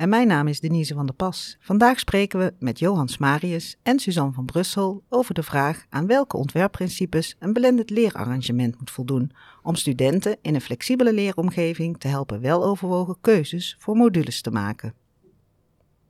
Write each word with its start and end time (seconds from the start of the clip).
En 0.00 0.08
mijn 0.08 0.26
naam 0.26 0.48
is 0.48 0.60
Denise 0.60 0.94
van 0.94 1.06
der 1.06 1.14
Pas. 1.14 1.56
Vandaag 1.60 1.98
spreken 1.98 2.38
we 2.38 2.54
met 2.58 2.78
Johans 2.78 3.18
Marius 3.18 3.76
en 3.82 3.98
Suzanne 3.98 4.32
van 4.32 4.44
Brussel 4.44 5.02
over 5.08 5.34
de 5.34 5.42
vraag 5.42 5.86
aan 5.88 6.06
welke 6.06 6.36
ontwerpprincipes 6.36 7.36
een 7.38 7.52
blended 7.52 7.90
leerarrangement 7.90 8.78
moet 8.78 8.90
voldoen 8.90 9.32
om 9.62 9.74
studenten 9.74 10.36
in 10.42 10.54
een 10.54 10.60
flexibele 10.60 11.12
leeromgeving 11.12 11.98
te 11.98 12.08
helpen 12.08 12.40
weloverwogen 12.40 13.16
keuzes 13.20 13.76
voor 13.78 13.96
modules 13.96 14.40
te 14.40 14.50
maken. 14.50 14.94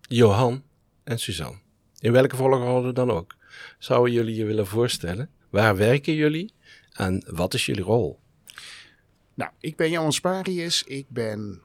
Johan 0.01 0.63
en 1.05 1.19
Suzanne, 1.19 1.59
in 1.99 2.13
welke 2.13 2.37
volgorde 2.37 2.93
dan 2.93 3.11
ook, 3.11 3.37
zouden 3.79 4.13
jullie 4.13 4.35
je 4.35 4.45
willen 4.45 4.67
voorstellen? 4.67 5.31
Waar 5.49 5.77
werken 5.77 6.15
jullie 6.15 6.53
en 6.93 7.25
wat 7.31 7.55
is 7.55 7.67
jullie 7.67 7.85
rol? 7.85 8.19
Nou, 9.35 9.51
ik 9.61 9.77
ben 9.77 9.91
Johan 9.91 10.13
Sparius. 10.13 10.83
Ik 10.83 11.07
ben 11.09 11.63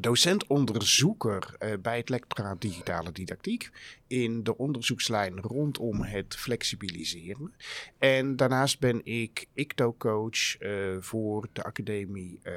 docent-onderzoeker 0.00 1.56
uh, 1.58 1.72
bij 1.82 1.96
het 1.96 2.08
lectoraat 2.08 2.60
digitale 2.60 3.12
didactiek 3.12 3.70
in 4.06 4.42
de 4.42 4.56
onderzoekslijn 4.56 5.40
rondom 5.40 6.02
het 6.02 6.36
flexibiliseren. 6.36 7.54
En 7.98 8.36
daarnaast 8.36 8.80
ben 8.80 9.04
ik 9.04 9.46
ICTO-coach 9.54 10.60
uh, 10.60 10.96
voor 11.00 11.48
de 11.52 11.62
academie 11.62 12.40
uh, 12.42 12.52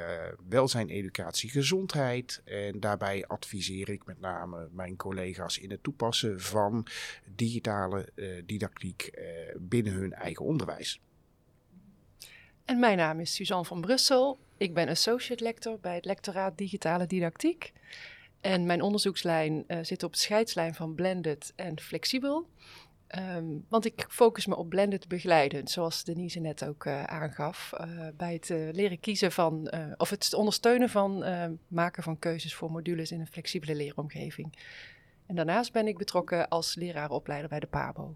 Welzijn, 0.48 0.88
Educatie, 0.88 1.50
Gezondheid. 1.50 2.42
En 2.44 2.80
daarbij 2.80 3.26
adviseer 3.26 3.88
ik 3.88 4.06
met 4.06 4.20
name 4.20 4.68
mijn 4.72 4.96
collega's 4.96 5.58
in 5.58 5.70
het 5.70 5.82
toepassen 5.82 6.40
van 6.40 6.86
digitale 7.34 8.12
didactiek 8.46 9.10
binnen 9.58 9.92
hun 9.92 10.12
eigen 10.12 10.44
onderwijs. 10.44 11.00
En 12.66 12.78
mijn 12.78 12.96
naam 12.96 13.20
is 13.20 13.34
Suzanne 13.34 13.64
van 13.64 13.80
Brussel. 13.80 14.38
Ik 14.56 14.74
ben 14.74 14.88
associate 14.88 15.44
lector 15.44 15.78
bij 15.80 15.94
het 15.94 16.04
lectoraat 16.04 16.58
Digitale 16.58 17.06
Didactiek. 17.06 17.72
En 18.40 18.66
mijn 18.66 18.82
onderzoekslijn 18.82 19.64
uh, 19.68 19.78
zit 19.82 20.02
op 20.02 20.12
de 20.12 20.18
scheidslijn 20.18 20.74
van 20.74 20.94
blended 20.94 21.52
en 21.56 21.80
flexibel. 21.80 22.48
Um, 23.36 23.64
want 23.68 23.84
ik 23.84 24.06
focus 24.08 24.46
me 24.46 24.56
op 24.56 24.68
blended 24.68 25.08
begeleiden, 25.08 25.68
zoals 25.68 26.04
Denise 26.04 26.40
net 26.40 26.64
ook 26.64 26.84
uh, 26.84 27.04
aangaf. 27.04 27.72
Uh, 27.80 28.08
bij 28.16 28.32
het 28.32 28.48
leren 28.48 29.00
kiezen 29.00 29.32
van, 29.32 29.70
of 29.96 30.10
het 30.10 30.34
ondersteunen 30.34 30.88
van 30.88 31.24
maken 31.68 32.02
van 32.02 32.18
keuzes 32.18 32.54
voor 32.54 32.70
modules 32.70 33.12
in 33.12 33.20
een 33.20 33.26
flexibele 33.26 33.74
leeromgeving. 33.74 34.58
En 35.26 35.34
daarnaast 35.34 35.72
ben 35.72 35.86
ik 35.86 35.98
betrokken 35.98 36.48
als 36.48 36.74
leraaropleider 36.74 37.48
bij 37.48 37.60
de 37.60 37.66
PABO. 37.66 38.14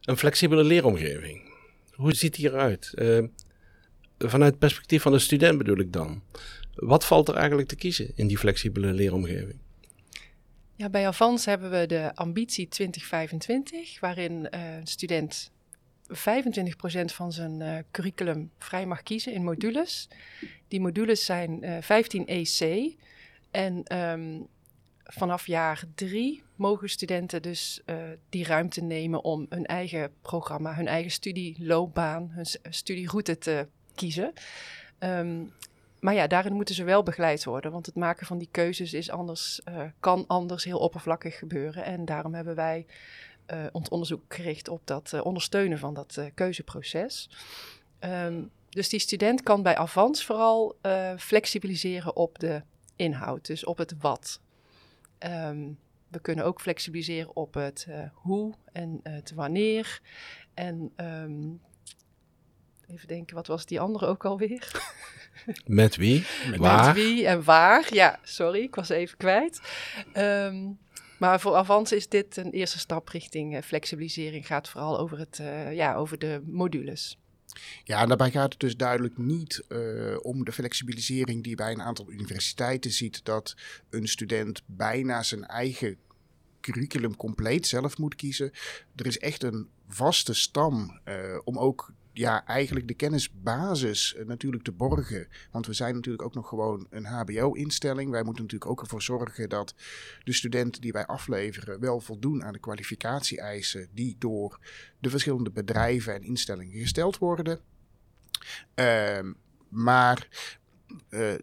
Een 0.00 0.16
flexibele 0.16 0.64
leeromgeving. 0.64 1.50
Hoe 1.92 2.14
ziet 2.14 2.34
die 2.34 2.48
eruit? 2.48 2.94
Vanuit 4.28 4.50
het 4.50 4.58
perspectief 4.58 5.02
van 5.02 5.12
de 5.12 5.18
student 5.18 5.58
bedoel 5.58 5.78
ik 5.78 5.92
dan. 5.92 6.22
Wat 6.74 7.04
valt 7.04 7.28
er 7.28 7.34
eigenlijk 7.34 7.68
te 7.68 7.76
kiezen 7.76 8.12
in 8.14 8.26
die 8.26 8.38
flexibele 8.38 8.92
leeromgeving? 8.92 9.58
Ja, 10.76 10.90
bij 10.90 11.06
Avans 11.06 11.44
hebben 11.44 11.70
we 11.70 11.86
de 11.86 12.14
ambitie 12.14 12.68
2025, 12.68 14.00
waarin 14.00 14.32
uh, 14.54 14.76
een 14.76 14.86
student 14.86 15.50
25% 16.08 16.14
van 17.04 17.32
zijn 17.32 17.60
uh, 17.60 17.78
curriculum 17.90 18.50
vrij 18.58 18.86
mag 18.86 19.02
kiezen 19.02 19.32
in 19.32 19.44
modules. 19.44 20.08
Die 20.68 20.80
modules 20.80 21.24
zijn 21.24 21.64
uh, 21.64 21.76
15 21.80 22.26
EC. 22.26 22.92
En 23.50 23.96
um, 23.98 24.46
vanaf 25.04 25.46
jaar 25.46 25.84
drie 25.94 26.42
mogen 26.56 26.88
studenten 26.88 27.42
dus 27.42 27.82
die 28.28 28.44
ruimte 28.44 28.82
nemen 28.82 29.24
om 29.24 29.46
hun 29.48 29.66
eigen 29.66 30.12
programma, 30.22 30.74
hun 30.74 30.86
eigen 30.86 31.10
studieloopbaan, 31.10 32.30
hun 32.30 32.46
studieroute 32.70 33.38
te 33.38 33.66
kiezen. 33.94 34.32
Um, 34.98 35.52
maar 36.00 36.14
ja, 36.14 36.26
daarin 36.26 36.52
moeten 36.52 36.74
ze 36.74 36.84
wel 36.84 37.02
begeleid 37.02 37.44
worden, 37.44 37.72
want 37.72 37.86
het 37.86 37.94
maken 37.94 38.26
van 38.26 38.38
die 38.38 38.48
keuzes 38.50 38.92
is 38.92 39.10
anders, 39.10 39.60
uh, 39.68 39.82
kan 40.00 40.24
anders 40.26 40.64
heel 40.64 40.78
oppervlakkig 40.78 41.38
gebeuren. 41.38 41.84
En 41.84 42.04
daarom 42.04 42.34
hebben 42.34 42.54
wij 42.54 42.86
uh, 43.52 43.66
ons 43.72 43.88
onderzoek 43.88 44.34
gericht 44.34 44.68
op 44.68 44.80
dat 44.84 45.12
uh, 45.14 45.24
ondersteunen 45.24 45.78
van 45.78 45.94
dat 45.94 46.18
keuzeproces. 46.34 47.30
Um, 48.00 48.50
dus 48.68 48.88
die 48.88 49.00
student 49.00 49.42
kan 49.42 49.62
bij 49.62 49.76
Avans 49.76 50.24
vooral 50.24 50.76
flexibiliseren 51.18 52.16
op 52.16 52.38
de 52.38 52.62
inhoud, 52.96 53.46
dus 53.46 53.64
op 53.64 53.78
het 53.78 53.94
wat. 54.00 54.40
Um, 55.18 55.78
we 56.08 56.20
kunnen 56.20 56.44
ook 56.44 56.60
flexibiliseren 56.60 57.36
op 57.36 57.54
het 57.54 57.86
hoe 58.12 58.54
en 58.72 59.00
het 59.02 59.32
wanneer. 59.34 60.00
En 60.54 60.92
Even 62.92 63.08
denken, 63.08 63.34
wat 63.36 63.46
was 63.46 63.66
die 63.66 63.80
andere 63.80 64.06
ook 64.06 64.24
alweer? 64.24 64.92
Met 65.66 65.96
wie? 65.96 66.26
Waar? 66.56 66.86
Met 66.86 67.04
wie 67.04 67.26
en 67.26 67.44
waar. 67.44 67.94
Ja, 67.94 68.18
sorry, 68.22 68.62
ik 68.62 68.74
was 68.74 68.88
even 68.88 69.16
kwijt. 69.16 69.60
Um, 70.16 70.78
maar 71.18 71.40
voor 71.40 71.54
Avans 71.54 71.92
is 71.92 72.08
dit 72.08 72.36
een 72.36 72.50
eerste 72.50 72.78
stap 72.78 73.08
richting 73.08 73.56
uh, 73.56 73.62
flexibilisering. 73.62 74.46
Gaat 74.46 74.68
vooral 74.68 74.98
over, 74.98 75.18
het, 75.18 75.38
uh, 75.40 75.74
ja, 75.74 75.94
over 75.94 76.18
de 76.18 76.42
modules. 76.46 77.18
Ja, 77.84 78.00
en 78.00 78.08
daarbij 78.08 78.30
gaat 78.30 78.52
het 78.52 78.60
dus 78.60 78.76
duidelijk 78.76 79.18
niet 79.18 79.64
uh, 79.68 80.16
om 80.22 80.44
de 80.44 80.52
flexibilisering 80.52 81.42
die 81.42 81.56
bij 81.56 81.72
een 81.72 81.82
aantal 81.82 82.10
universiteiten 82.10 82.90
ziet. 82.90 83.24
Dat 83.24 83.56
een 83.90 84.08
student 84.08 84.62
bijna 84.66 85.22
zijn 85.22 85.46
eigen 85.46 85.96
curriculum 86.60 87.16
compleet 87.16 87.66
zelf 87.66 87.98
moet 87.98 88.14
kiezen. 88.14 88.50
Er 88.96 89.06
is 89.06 89.18
echt 89.18 89.42
een 89.42 89.68
vaste 89.88 90.34
stam 90.34 91.00
uh, 91.04 91.38
om 91.44 91.58
ook 91.58 91.92
ja, 92.12 92.46
eigenlijk 92.46 92.88
de 92.88 92.94
kennisbasis 92.94 94.14
uh, 94.18 94.26
natuurlijk 94.26 94.64
te 94.64 94.72
borgen. 94.72 95.28
Want 95.50 95.66
we 95.66 95.72
zijn 95.72 95.94
natuurlijk 95.94 96.24
ook 96.24 96.34
nog 96.34 96.48
gewoon 96.48 96.86
een 96.90 97.04
HBO-instelling. 97.04 98.10
Wij 98.10 98.22
moeten 98.22 98.42
natuurlijk 98.42 98.70
ook 98.70 98.80
ervoor 98.80 99.02
zorgen 99.02 99.48
dat 99.48 99.74
de 100.24 100.32
studenten 100.32 100.80
die 100.80 100.92
wij 100.92 101.06
afleveren 101.06 101.80
wel 101.80 102.00
voldoen 102.00 102.44
aan 102.44 102.52
de 102.52 102.58
kwalificatie-eisen 102.58 103.88
die 103.92 104.16
door 104.18 104.58
de 104.98 105.10
verschillende 105.10 105.50
bedrijven 105.50 106.14
en 106.14 106.22
instellingen 106.22 106.80
gesteld 106.80 107.18
worden. 107.18 107.60
Uh, 108.74 109.18
maar 109.68 110.28
uh, 111.10 111.34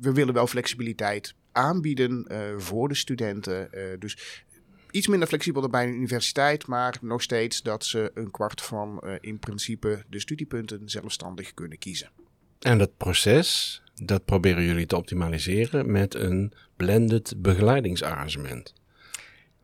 we 0.00 0.12
willen 0.12 0.34
wel 0.34 0.46
flexibiliteit 0.46 1.34
aanbieden 1.52 2.26
uh, 2.32 2.58
voor 2.58 2.88
de 2.88 2.94
studenten. 2.94 3.70
Dus 3.98 4.44
iets 4.92 5.06
minder 5.06 5.28
flexibel 5.28 5.60
dan 5.60 5.70
bij 5.70 5.84
een 5.84 5.94
universiteit, 5.94 6.66
maar 6.66 6.96
nog 7.00 7.22
steeds 7.22 7.62
dat 7.62 7.84
ze 7.84 8.10
een 8.14 8.30
kwart 8.30 8.62
van 8.62 9.00
uh, 9.04 9.14
in 9.20 9.38
principe 9.38 10.04
de 10.08 10.20
studiepunten 10.20 10.88
zelfstandig 10.88 11.54
kunnen 11.54 11.78
kiezen. 11.78 12.10
En 12.58 12.78
dat 12.78 12.96
proces, 12.96 13.82
dat 13.94 14.24
proberen 14.24 14.62
jullie 14.62 14.86
te 14.86 14.96
optimaliseren 14.96 15.90
met 15.90 16.14
een 16.14 16.52
blended 16.76 17.34
begeleidingsarrangement. 17.36 18.72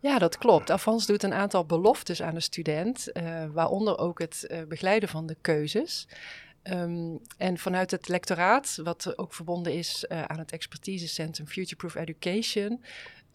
Ja, 0.00 0.18
dat 0.18 0.38
klopt. 0.38 0.70
Avans 0.70 1.06
doet 1.06 1.22
een 1.22 1.32
aantal 1.32 1.64
beloftes 1.64 2.22
aan 2.22 2.34
de 2.34 2.40
student, 2.40 3.08
uh, 3.12 3.44
waaronder 3.52 3.98
ook 3.98 4.18
het 4.18 4.46
uh, 4.48 4.62
begeleiden 4.68 5.08
van 5.08 5.26
de 5.26 5.36
keuzes. 5.40 6.08
Um, 6.62 7.20
en 7.36 7.58
vanuit 7.58 7.90
het 7.90 8.08
lectoraat, 8.08 8.80
wat 8.82 9.18
ook 9.18 9.34
verbonden 9.34 9.72
is 9.72 10.04
uh, 10.08 10.22
aan 10.22 10.38
het 10.38 10.52
expertisecentrum 10.52 11.46
Futureproof 11.46 11.94
Education, 11.94 12.82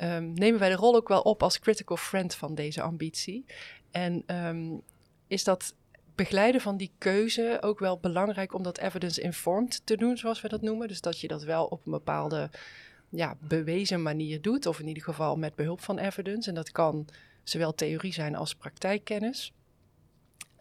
um, 0.04 0.34
nemen 0.34 0.60
wij 0.60 0.70
de 0.70 0.76
rol 0.76 0.96
ook 0.96 1.08
wel 1.08 1.22
op 1.22 1.44
als 1.44 1.60
critical 1.60 1.98
friend 1.98 2.36
van 2.36 2.56
deze 2.56 2.82
ambitie. 2.82 3.46
En 3.92 4.24
um, 4.48 4.82
is 5.28 5.44
dat 5.44 5.76
begeleiden 6.16 6.62
van 6.62 6.78
die 6.78 6.92
keuze 6.98 7.58
ook 7.62 7.80
wel 7.80 7.98
belangrijk 7.98 8.54
om 8.54 8.64
dat 8.64 8.78
evidence-informed 8.78 9.82
te 9.86 9.98
doen, 9.98 10.18
zoals 10.18 10.42
we 10.42 10.48
dat 10.48 10.62
noemen. 10.62 10.88
Dus 10.88 11.02
dat 11.02 11.20
je 11.20 11.28
dat 11.28 11.44
wel 11.44 11.66
op 11.66 11.86
een 11.86 11.92
bepaalde 11.92 12.50
ja, 13.10 13.38
bewezen 13.40 14.02
manier 14.02 14.42
doet, 14.42 14.66
of 14.66 14.80
in 14.80 14.88
ieder 14.88 15.04
geval 15.04 15.36
met 15.36 15.56
behulp 15.56 15.82
van 15.82 15.98
evidence. 15.98 16.50
En 16.50 16.56
dat 16.56 16.72
kan 16.72 17.08
zowel 17.44 17.76
theorie 17.76 18.14
zijn 18.14 18.36
als 18.36 18.56
praktijkkennis. 18.56 19.54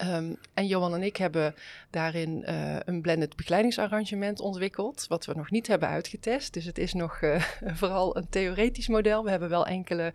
Um, 0.05 0.37
en 0.55 0.67
Johan 0.67 0.95
en 0.95 1.03
ik 1.03 1.17
hebben 1.17 1.55
daarin 1.91 2.45
uh, 2.49 2.77
een 2.85 3.01
blended 3.01 3.37
begeleidingsarrangement 3.37 4.41
ontwikkeld, 4.41 5.07
wat 5.09 5.25
we 5.25 5.35
nog 5.35 5.51
niet 5.51 5.67
hebben 5.67 5.89
uitgetest. 5.89 6.53
Dus 6.53 6.65
het 6.65 6.79
is 6.79 6.93
nog 6.93 7.21
uh, 7.21 7.43
vooral 7.81 8.17
een 8.17 8.29
theoretisch 8.29 8.89
model. 8.89 9.25
We 9.25 9.31
hebben 9.31 9.49
wel 9.49 9.67
enkele 9.67 10.13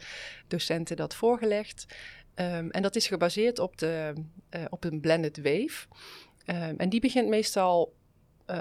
docenten 0.47 0.95
dat 0.95 1.15
voorgelegd. 1.15 1.85
Um, 2.35 2.71
en 2.71 2.81
dat 2.81 2.95
is 2.95 3.07
gebaseerd 3.07 3.59
op, 3.59 3.77
de, 3.77 4.13
uh, 4.55 4.61
op 4.69 4.83
een 4.83 4.99
blended 4.99 5.37
wave. 5.37 5.85
Um, 6.45 6.77
en 6.77 6.89
die 6.89 6.99
begint 6.99 7.27
meestal 7.27 7.95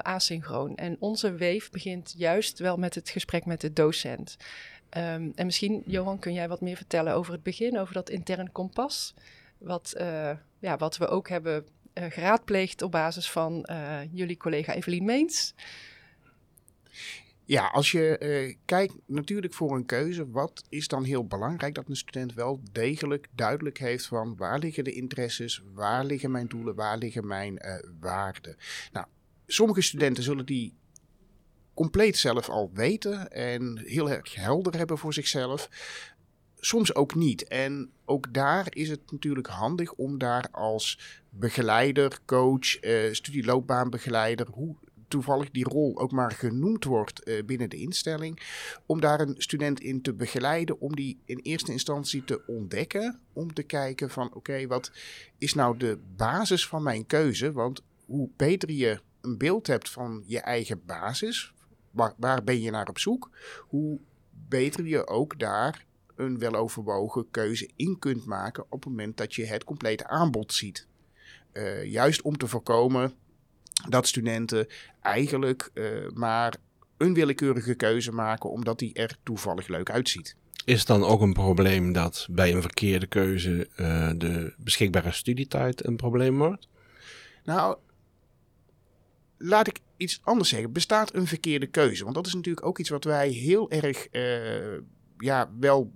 asynchroon. 0.02 0.76
En 0.76 0.96
onze 0.98 1.30
wave 1.30 1.68
begint 1.70 2.14
juist 2.16 2.58
wel 2.58 2.76
met 2.76 2.94
het 2.94 3.10
gesprek 3.10 3.44
met 3.44 3.60
de 3.60 3.72
docent. 3.72 4.36
Ehm, 4.88 5.30
en 5.34 5.46
misschien, 5.46 5.82
Johan, 5.86 6.18
kun 6.18 6.32
jij 6.32 6.48
wat 6.48 6.60
meer 6.60 6.76
vertellen 6.76 7.14
over 7.14 7.32
het 7.32 7.42
begin, 7.42 7.78
over 7.78 7.94
dat 7.94 8.10
intern 8.10 8.52
kompas. 8.52 9.14
Wat, 9.66 9.94
uh, 10.00 10.30
ja, 10.58 10.76
wat 10.76 10.96
we 10.96 11.06
ook 11.06 11.28
hebben 11.28 11.66
uh, 11.94 12.04
geraadpleegd 12.08 12.82
op 12.82 12.90
basis 12.90 13.30
van 13.30 13.68
uh, 13.70 13.98
jullie 14.12 14.36
collega 14.36 14.74
Evelien 14.74 15.04
Meens. 15.04 15.54
Ja, 17.44 17.66
als 17.66 17.90
je 17.90 18.56
kijkt 18.64 18.94
natuurlijk 19.06 19.54
voor 19.54 19.76
een 19.76 19.86
keuze, 19.86 20.30
wat 20.30 20.64
is 20.68 20.88
dan 20.88 21.04
heel 21.04 21.26
belangrijk 21.26 21.74
dat 21.74 21.88
een 21.88 21.96
student 21.96 22.34
wel 22.34 22.60
degelijk 22.72 23.26
duidelijk 23.34 23.78
heeft 23.78 24.06
van 24.06 24.36
waar 24.36 24.58
liggen 24.58 24.84
de 24.84 24.92
interesses, 24.92 25.62
waar 25.74 26.04
liggen 26.04 26.30
mijn 26.30 26.46
doelen, 26.46 26.74
waar 26.74 26.98
liggen 26.98 27.26
mijn 27.26 27.60
waarden. 28.00 28.56
Nou, 28.92 29.06
sommige 29.46 29.82
studenten 29.82 30.22
zullen 30.22 30.46
die 30.46 30.74
compleet 31.74 32.16
zelf 32.16 32.48
al 32.48 32.70
weten 32.74 33.30
en 33.30 33.78
heel 33.84 34.10
erg 34.10 34.34
helder 34.34 34.76
hebben 34.76 34.98
voor 34.98 35.12
zichzelf. 35.12 35.68
Soms 36.66 36.94
ook 36.94 37.14
niet. 37.14 37.48
En 37.48 37.90
ook 38.04 38.34
daar 38.34 38.66
is 38.70 38.88
het 38.88 39.10
natuurlijk 39.10 39.46
handig 39.46 39.92
om 39.92 40.18
daar 40.18 40.48
als 40.50 40.98
begeleider, 41.30 42.18
coach, 42.24 42.82
uh, 42.82 43.12
studieloopbaanbegeleider, 43.12 44.46
hoe 44.50 44.76
toevallig 45.08 45.50
die 45.50 45.64
rol 45.64 45.98
ook 45.98 46.12
maar 46.12 46.30
genoemd 46.30 46.84
wordt 46.84 47.28
uh, 47.28 47.44
binnen 47.44 47.70
de 47.70 47.76
instelling. 47.76 48.40
Om 48.86 49.00
daar 49.00 49.20
een 49.20 49.34
student 49.38 49.80
in 49.80 50.02
te 50.02 50.12
begeleiden, 50.12 50.80
om 50.80 50.96
die 50.96 51.18
in 51.24 51.38
eerste 51.38 51.72
instantie 51.72 52.24
te 52.24 52.42
ontdekken. 52.46 53.20
Om 53.32 53.54
te 53.54 53.62
kijken 53.62 54.10
van 54.10 54.34
oké, 54.34 54.66
wat 54.66 54.90
is 55.38 55.54
nou 55.54 55.76
de 55.76 55.98
basis 56.16 56.66
van 56.66 56.82
mijn 56.82 57.06
keuze? 57.06 57.52
Want 57.52 57.82
hoe 58.06 58.28
beter 58.36 58.70
je 58.70 59.00
een 59.20 59.38
beeld 59.38 59.66
hebt 59.66 59.90
van 59.90 60.22
je 60.26 60.40
eigen 60.40 60.82
basis, 60.86 61.52
waar 62.16 62.44
ben 62.44 62.60
je 62.60 62.70
naar 62.70 62.88
op 62.88 62.98
zoek? 62.98 63.30
Hoe 63.60 63.98
beter 64.48 64.86
je 64.86 65.06
ook 65.06 65.38
daar 65.38 65.84
een 66.16 66.38
weloverwogen 66.38 67.30
keuze 67.30 67.70
in 67.76 67.98
kunt 67.98 68.24
maken 68.24 68.64
op 68.64 68.84
het 68.84 68.84
moment 68.84 69.16
dat 69.16 69.34
je 69.34 69.46
het 69.46 69.64
complete 69.64 70.06
aanbod 70.06 70.52
ziet. 70.52 70.86
Uh, 71.52 71.84
juist 71.84 72.22
om 72.22 72.36
te 72.36 72.46
voorkomen 72.46 73.14
dat 73.88 74.06
studenten 74.06 74.66
eigenlijk 75.00 75.70
uh, 75.74 76.10
maar 76.14 76.56
een 76.96 77.14
willekeurige 77.14 77.74
keuze 77.74 78.12
maken 78.12 78.50
omdat 78.50 78.78
die 78.78 78.94
er 78.94 79.18
toevallig 79.22 79.68
leuk 79.68 79.90
uitziet. 79.90 80.36
Is 80.64 80.84
dan 80.84 81.04
ook 81.04 81.20
een 81.20 81.32
probleem 81.32 81.92
dat 81.92 82.26
bij 82.30 82.52
een 82.52 82.62
verkeerde 82.62 83.06
keuze 83.06 83.68
uh, 83.76 84.10
de 84.16 84.54
beschikbare 84.58 85.12
studietijd 85.12 85.86
een 85.86 85.96
probleem 85.96 86.38
wordt? 86.38 86.68
Nou, 87.44 87.76
laat 89.38 89.66
ik 89.66 89.80
iets 89.96 90.20
anders 90.22 90.48
zeggen. 90.48 90.72
Bestaat 90.72 91.14
een 91.14 91.26
verkeerde 91.26 91.66
keuze? 91.66 92.02
Want 92.02 92.14
dat 92.14 92.26
is 92.26 92.34
natuurlijk 92.34 92.66
ook 92.66 92.78
iets 92.78 92.88
wat 92.88 93.04
wij 93.04 93.28
heel 93.28 93.70
erg 93.70 94.08
ja, 95.18 95.50
wel 95.58 95.92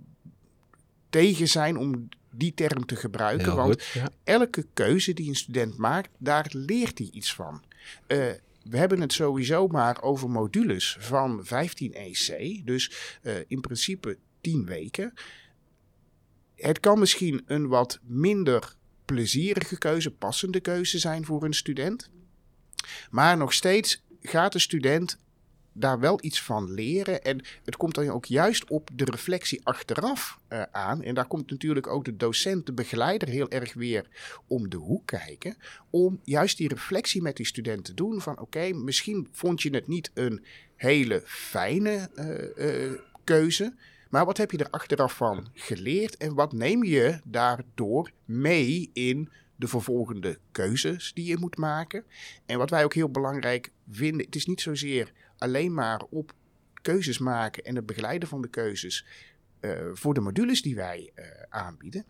tegen 1.11 1.47
zijn 1.47 1.77
om 1.77 2.09
die 2.31 2.53
term 2.53 2.85
te 2.85 2.95
gebruiken. 2.95 3.45
Heel 3.45 3.55
want 3.55 3.81
goed, 3.81 3.83
ja. 3.93 4.09
elke 4.23 4.65
keuze 4.73 5.13
die 5.13 5.29
een 5.29 5.35
student 5.35 5.77
maakt, 5.77 6.09
daar 6.17 6.47
leert 6.51 6.97
hij 6.97 7.09
iets 7.11 7.33
van. 7.33 7.63
Uh, 8.07 8.17
we 8.63 8.77
hebben 8.77 9.01
het 9.01 9.13
sowieso 9.13 9.67
maar 9.67 10.01
over 10.01 10.29
modules 10.29 10.97
van 10.99 11.45
15 11.45 11.93
EC, 11.93 12.61
dus 12.65 13.17
uh, 13.23 13.33
in 13.47 13.61
principe 13.61 14.17
10 14.41 14.65
weken. 14.65 15.13
Het 16.55 16.79
kan 16.79 16.99
misschien 16.99 17.43
een 17.45 17.67
wat 17.67 17.99
minder 18.03 18.75
plezierige 19.05 19.77
keuze, 19.77 20.11
passende 20.11 20.59
keuze 20.59 20.99
zijn 20.99 21.25
voor 21.25 21.43
een 21.43 21.53
student. 21.53 22.09
Maar 23.09 23.37
nog 23.37 23.53
steeds 23.53 24.03
gaat 24.21 24.51
de 24.51 24.59
student 24.59 25.17
daar 25.73 25.99
wel 25.99 26.19
iets 26.21 26.41
van 26.41 26.71
leren. 26.71 27.23
En 27.23 27.41
het 27.63 27.77
komt 27.77 27.95
dan 27.95 28.09
ook 28.09 28.25
juist 28.25 28.69
op 28.69 28.89
de 28.93 29.05
reflectie 29.05 29.61
achteraf 29.63 30.39
uh, 30.49 30.61
aan. 30.71 31.03
En 31.03 31.15
daar 31.15 31.27
komt 31.27 31.49
natuurlijk 31.49 31.87
ook 31.87 32.05
de 32.05 32.17
docent, 32.17 32.65
de 32.65 32.73
begeleider 32.73 33.27
heel 33.27 33.49
erg 33.49 33.73
weer 33.73 34.07
om 34.47 34.69
de 34.69 34.77
hoek 34.77 35.05
kijken. 35.05 35.57
Om 35.89 36.19
juist 36.23 36.57
die 36.57 36.67
reflectie 36.67 37.21
met 37.21 37.35
die 37.35 37.45
student 37.45 37.85
te 37.85 37.93
doen 37.93 38.21
van 38.21 38.39
oké, 38.39 38.73
misschien 38.73 39.27
vond 39.31 39.61
je 39.61 39.69
het 39.69 39.87
niet 39.87 40.11
een 40.13 40.45
hele 40.75 41.21
fijne 41.25 42.09
uh, 42.15 42.91
uh, 42.91 42.99
keuze. 43.23 43.73
Maar 44.09 44.25
wat 44.25 44.37
heb 44.37 44.51
je 44.51 44.57
er 44.57 44.69
achteraf 44.69 45.15
van 45.15 45.47
geleerd 45.53 46.17
en 46.17 46.33
wat 46.33 46.53
neem 46.53 46.83
je 46.83 47.19
daardoor 47.23 48.11
mee 48.25 48.89
in 48.93 49.29
de 49.55 49.67
vervolgende 49.67 50.37
keuzes 50.51 51.11
die 51.13 51.25
je 51.25 51.37
moet 51.37 51.57
maken? 51.57 52.03
En 52.45 52.57
wat 52.57 52.69
wij 52.69 52.83
ook 52.83 52.93
heel 52.93 53.09
belangrijk 53.09 53.71
vinden, 53.91 54.25
het 54.25 54.35
is 54.35 54.45
niet 54.45 54.61
zozeer 54.61 55.11
alleen 55.41 55.73
maar 55.73 56.01
op 56.09 56.33
keuzes 56.81 57.17
maken 57.17 57.63
en 57.63 57.75
het 57.75 57.85
begeleiden 57.85 58.29
van 58.29 58.41
de 58.41 58.47
keuzes 58.47 59.05
uh, 59.61 59.71
voor 59.93 60.13
de 60.13 60.19
modules 60.19 60.61
die 60.61 60.75
wij 60.75 61.11
uh, 61.15 61.25
aanbieden. 61.49 62.05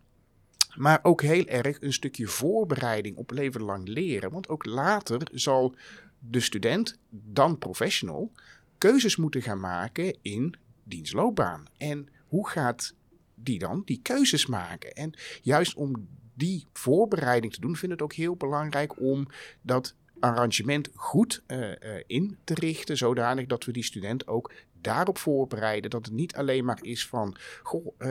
Maar 0.74 0.98
ook 1.02 1.22
heel 1.22 1.46
erg 1.46 1.80
een 1.80 1.92
stukje 1.92 2.26
voorbereiding 2.26 3.16
op 3.16 3.30
leven 3.30 3.62
lang 3.62 3.88
leren. 3.88 4.30
Want 4.30 4.48
ook 4.48 4.64
later 4.64 5.28
zal 5.32 5.74
de 6.18 6.40
student, 6.40 6.98
dan 7.08 7.58
professional, 7.58 8.32
keuzes 8.78 9.16
moeten 9.16 9.42
gaan 9.42 9.60
maken 9.60 10.16
in 10.22 10.54
dienstloopbaan. 10.84 11.64
En 11.76 12.08
hoe 12.28 12.48
gaat 12.48 12.94
die 13.34 13.58
dan 13.58 13.82
die 13.84 14.00
keuzes 14.02 14.46
maken? 14.46 14.92
En 14.92 15.14
juist 15.42 15.74
om 15.74 16.08
die 16.34 16.66
voorbereiding 16.72 17.52
te 17.52 17.60
doen, 17.60 17.76
vind 17.76 17.92
ik 17.92 17.98
het 17.98 18.02
ook 18.02 18.12
heel 18.12 18.36
belangrijk 18.36 19.00
om 19.00 19.26
dat 19.62 19.94
arrangement 20.22 20.88
goed 20.94 21.42
uh, 21.46 21.58
uh, 21.58 21.74
in 22.06 22.38
te 22.44 22.54
richten, 22.54 22.96
zodanig 22.96 23.46
dat 23.46 23.64
we 23.64 23.72
die 23.72 23.84
student 23.84 24.26
ook 24.26 24.52
daarop 24.80 25.18
voorbereiden. 25.18 25.90
Dat 25.90 26.04
het 26.04 26.14
niet 26.14 26.34
alleen 26.34 26.64
maar 26.64 26.78
is 26.82 27.06
van, 27.06 27.36
goh, 27.62 27.86
uh, 27.86 28.08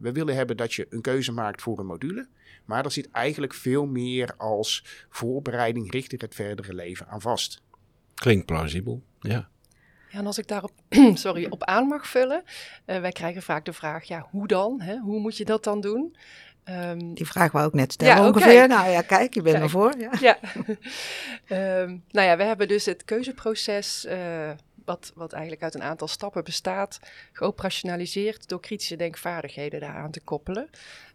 we 0.00 0.10
willen 0.12 0.34
hebben 0.34 0.56
dat 0.56 0.74
je 0.74 0.86
een 0.90 1.00
keuze 1.00 1.32
maakt 1.32 1.62
voor 1.62 1.78
een 1.78 1.86
module. 1.86 2.28
Maar 2.64 2.84
er 2.84 2.92
zit 2.92 3.10
eigenlijk 3.10 3.54
veel 3.54 3.86
meer 3.86 4.34
als 4.36 4.84
voorbereiding 5.08 5.90
richting 5.90 6.20
het 6.20 6.34
verdere 6.34 6.74
leven 6.74 7.08
aan 7.08 7.20
vast. 7.20 7.62
Klinkt 8.14 8.46
plausibel, 8.46 9.02
ja. 9.20 9.48
Ja, 10.10 10.18
en 10.18 10.26
als 10.26 10.38
ik 10.38 10.48
daarop 10.48 10.72
sorry, 11.14 11.46
op 11.50 11.64
aan 11.64 11.86
mag 11.86 12.06
vullen, 12.06 12.42
wij 12.84 13.12
krijgen 13.12 13.42
vaak 13.42 13.64
de 13.64 13.72
vraag, 13.72 14.04
ja, 14.04 14.28
hoe 14.30 14.46
dan? 14.46 14.80
Hè? 14.80 14.98
Hoe 14.98 15.20
moet 15.20 15.36
je 15.36 15.44
dat 15.44 15.64
dan 15.64 15.80
doen? 15.80 16.16
Um, 16.70 17.14
Die 17.14 17.26
vraag 17.26 17.52
wou 17.52 17.66
ik 17.66 17.72
net 17.72 17.92
stellen 17.92 18.16
ja, 18.16 18.28
ongeveer. 18.28 18.64
Okay. 18.64 18.66
Nou 18.66 18.90
ja, 18.90 19.02
kijk, 19.02 19.34
je 19.34 19.42
bent 19.42 19.54
kijk. 19.54 19.64
ervoor. 19.64 19.94
Ja. 19.98 20.10
ja. 20.20 20.38
um, 21.82 22.04
nou 22.16 22.28
ja, 22.28 22.36
we 22.36 22.42
hebben 22.42 22.68
dus 22.68 22.84
het 22.84 23.04
keuzeproces, 23.04 24.04
uh, 24.04 24.50
wat, 24.84 25.12
wat 25.14 25.32
eigenlijk 25.32 25.62
uit 25.62 25.74
een 25.74 25.82
aantal 25.82 26.08
stappen 26.08 26.44
bestaat, 26.44 26.98
geoperationaliseerd 27.32 28.48
door 28.48 28.60
kritische 28.60 28.96
denkvaardigheden 28.96 29.80
daaraan 29.80 30.10
te 30.10 30.20
koppelen. 30.20 30.70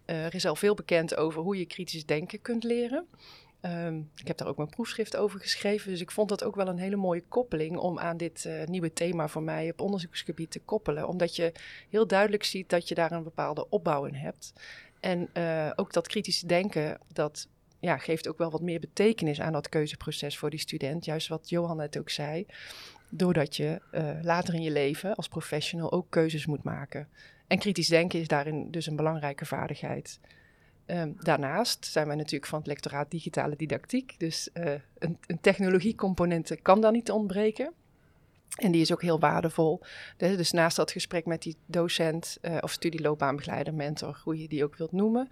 Uh, 0.05 0.25
er 0.25 0.35
is 0.35 0.45
al 0.45 0.55
veel 0.55 0.73
bekend 0.73 1.15
over 1.15 1.41
hoe 1.41 1.57
je 1.57 1.65
kritisch 1.65 2.05
denken 2.05 2.41
kunt 2.41 2.63
leren. 2.63 3.07
Um, 3.61 4.11
ik 4.15 4.27
heb 4.27 4.37
daar 4.37 4.47
ook 4.47 4.57
mijn 4.57 4.69
proefschrift 4.69 5.15
over 5.15 5.39
geschreven, 5.39 5.91
dus 5.91 6.01
ik 6.01 6.11
vond 6.11 6.29
dat 6.29 6.43
ook 6.43 6.55
wel 6.55 6.67
een 6.67 6.77
hele 6.77 6.95
mooie 6.95 7.23
koppeling 7.27 7.77
om 7.77 7.99
aan 7.99 8.17
dit 8.17 8.43
uh, 8.47 8.63
nieuwe 8.65 8.93
thema 8.93 9.27
voor 9.27 9.43
mij 9.43 9.69
op 9.69 9.81
onderzoeksgebied 9.81 10.51
te 10.51 10.59
koppelen. 10.59 11.07
Omdat 11.07 11.35
je 11.35 11.51
heel 11.89 12.07
duidelijk 12.07 12.43
ziet 12.43 12.69
dat 12.69 12.87
je 12.87 12.95
daar 12.95 13.11
een 13.11 13.23
bepaalde 13.23 13.69
opbouw 13.69 14.05
in 14.05 14.13
hebt. 14.13 14.53
En 14.99 15.29
uh, 15.33 15.71
ook 15.75 15.93
dat 15.93 16.07
kritische 16.07 16.47
denken, 16.47 16.99
dat 17.13 17.47
ja, 17.79 17.97
geeft 17.97 18.27
ook 18.27 18.37
wel 18.37 18.51
wat 18.51 18.61
meer 18.61 18.79
betekenis 18.79 19.41
aan 19.41 19.53
dat 19.53 19.69
keuzeproces 19.69 20.37
voor 20.37 20.49
die 20.49 20.59
student. 20.59 21.05
Juist 21.05 21.27
wat 21.27 21.49
Johan 21.49 21.77
net 21.77 21.97
ook 21.97 22.09
zei. 22.09 22.45
Doordat 23.09 23.55
je 23.55 23.81
uh, 23.91 24.09
later 24.21 24.53
in 24.53 24.61
je 24.61 24.71
leven 24.71 25.15
als 25.15 25.27
professional 25.27 25.91
ook 25.91 26.05
keuzes 26.09 26.45
moet 26.45 26.63
maken. 26.63 27.07
En 27.47 27.59
kritisch 27.59 27.87
denken 27.87 28.19
is 28.19 28.27
daarin 28.27 28.71
dus 28.71 28.87
een 28.87 28.95
belangrijke 28.95 29.45
vaardigheid. 29.45 30.19
Um, 30.85 31.15
daarnaast 31.19 31.85
zijn 31.85 32.07
wij 32.07 32.15
natuurlijk 32.15 32.45
van 32.45 32.59
het 32.59 32.67
lectoraat 32.67 33.11
digitale 33.11 33.55
didactiek. 33.55 34.15
Dus 34.17 34.49
uh, 34.53 34.71
een, 34.97 35.17
een 35.27 35.39
technologiecomponent 35.39 36.61
kan 36.61 36.81
daar 36.81 36.91
niet 36.91 37.11
ontbreken. 37.11 37.73
En 38.55 38.71
die 38.71 38.81
is 38.81 38.91
ook 38.91 39.01
heel 39.01 39.19
waardevol. 39.19 39.81
Dus 40.17 40.51
naast 40.51 40.75
dat 40.75 40.91
gesprek 40.91 41.25
met 41.25 41.41
die 41.41 41.55
docent 41.65 42.37
uh, 42.41 42.57
of 42.61 42.71
studieloopbaanbegeleider, 42.71 43.73
mentor, 43.73 44.21
hoe 44.23 44.41
je 44.41 44.47
die 44.47 44.63
ook 44.63 44.75
wilt 44.75 44.91
noemen, 44.91 45.29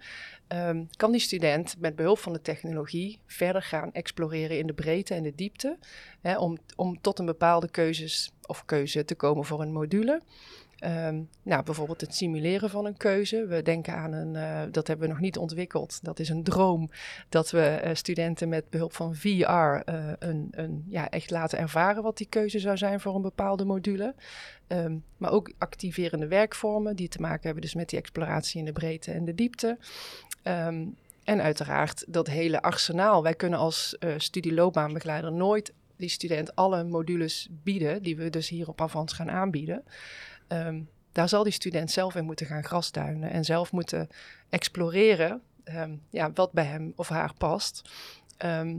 um, 0.48 0.88
kan 0.96 1.12
die 1.12 1.20
student 1.20 1.74
met 1.78 1.96
behulp 1.96 2.18
van 2.18 2.32
de 2.32 2.40
technologie 2.40 3.18
verder 3.26 3.62
gaan 3.62 3.92
exploreren 3.92 4.58
in 4.58 4.66
de 4.66 4.72
breedte 4.72 5.14
en 5.14 5.22
de 5.22 5.34
diepte. 5.34 5.78
Hè, 6.20 6.38
om, 6.38 6.58
om 6.76 7.00
tot 7.00 7.18
een 7.18 7.26
bepaalde 7.26 7.70
keuzes 7.70 8.32
of 8.46 8.64
keuze 8.64 9.04
te 9.04 9.14
komen 9.14 9.44
voor 9.44 9.60
een 9.60 9.72
module. 9.72 10.22
Um, 10.84 11.28
nou, 11.42 11.62
bijvoorbeeld 11.62 12.00
het 12.00 12.14
simuleren 12.14 12.70
van 12.70 12.84
een 12.84 12.96
keuze. 12.96 13.46
We 13.46 13.62
denken 13.62 13.94
aan 13.94 14.12
een, 14.12 14.34
uh, 14.34 14.72
dat 14.72 14.86
hebben 14.86 15.06
we 15.06 15.12
nog 15.12 15.22
niet 15.22 15.38
ontwikkeld. 15.38 15.98
Dat 16.02 16.18
is 16.18 16.28
een 16.28 16.42
droom 16.42 16.90
dat 17.28 17.50
we 17.50 17.80
uh, 17.84 17.90
studenten 17.94 18.48
met 18.48 18.70
behulp 18.70 18.94
van 18.94 19.14
VR 19.14 19.28
uh, 19.30 19.80
een, 20.18 20.48
een, 20.50 20.84
ja, 20.88 21.10
echt 21.10 21.30
laten 21.30 21.58
ervaren 21.58 22.02
wat 22.02 22.16
die 22.16 22.26
keuze 22.28 22.58
zou 22.58 22.76
zijn 22.76 23.00
voor 23.00 23.14
een 23.14 23.22
bepaalde 23.22 23.64
module. 23.64 24.14
Um, 24.68 25.04
maar 25.16 25.30
ook 25.30 25.52
activerende 25.58 26.26
werkvormen 26.26 26.96
die 26.96 27.08
te 27.08 27.20
maken 27.20 27.42
hebben 27.42 27.62
dus 27.62 27.74
met 27.74 27.88
die 27.88 27.98
exploratie 27.98 28.58
in 28.58 28.64
de 28.64 28.72
breedte 28.72 29.12
en 29.12 29.24
de 29.24 29.34
diepte. 29.34 29.78
Um, 30.42 30.96
en 31.24 31.42
uiteraard 31.42 32.04
dat 32.08 32.26
hele 32.26 32.62
arsenaal. 32.62 33.22
Wij 33.22 33.34
kunnen 33.34 33.58
als 33.58 33.96
studieloopbaanbegeleider 34.16 35.32
nooit 35.32 35.72
die 35.96 36.08
student 36.08 36.54
alle 36.54 36.84
modules 36.84 37.48
bieden 37.50 38.02
die 38.02 38.16
we 38.16 38.30
dus 38.30 38.48
hier 38.48 38.68
op 38.68 38.80
Avans 38.80 39.12
gaan 39.12 39.30
aanbieden. 39.30 39.84
Um, 40.48 40.88
daar 41.12 41.28
zal 41.28 41.42
die 41.42 41.52
student 41.52 41.90
zelf 41.90 42.14
in 42.14 42.24
moeten 42.24 42.46
gaan 42.46 42.64
grasduinen 42.64 43.30
en 43.30 43.44
zelf 43.44 43.72
moeten 43.72 44.08
exploreren 44.48 45.42
ehm, 45.64 45.96
ja, 46.10 46.32
wat 46.32 46.52
bij 46.52 46.64
hem 46.64 46.92
of 46.96 47.08
haar 47.08 47.32
past. 47.38 47.90
Ehm, 48.36 48.76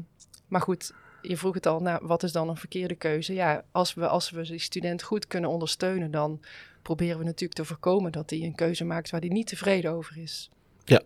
maar 0.48 0.62
goed, 0.62 0.94
je 1.22 1.38
vroeg 1.38 1.54
het 1.54 1.66
al, 1.66 1.80
nou, 1.80 2.06
wat 2.08 2.24
is 2.24 2.32
dan 2.32 2.50
een 2.50 2.58
verkeerde 2.58 2.96
keuze? 2.96 3.34
Ja, 3.34 3.64
als 3.72 3.94
we, 3.94 4.08
als 4.08 4.30
we 4.30 4.42
die 4.42 4.60
student 4.60 5.04
goed 5.04 5.28
kunnen 5.28 5.50
ondersteunen, 5.50 6.12
dan 6.12 6.40
proberen 6.82 7.18
we 7.18 7.24
natuurlijk 7.24 7.54
te 7.54 7.66
voorkomen 7.66 8.12
dat 8.12 8.30
hij 8.30 8.42
een 8.42 8.56
keuze 8.56 8.84
maakt 8.84 9.10
waar 9.10 9.20
hij 9.20 9.30
niet 9.30 9.48
tevreden 9.48 9.92
over 9.92 10.18
is. 10.18 10.50
Ja. 10.86 11.02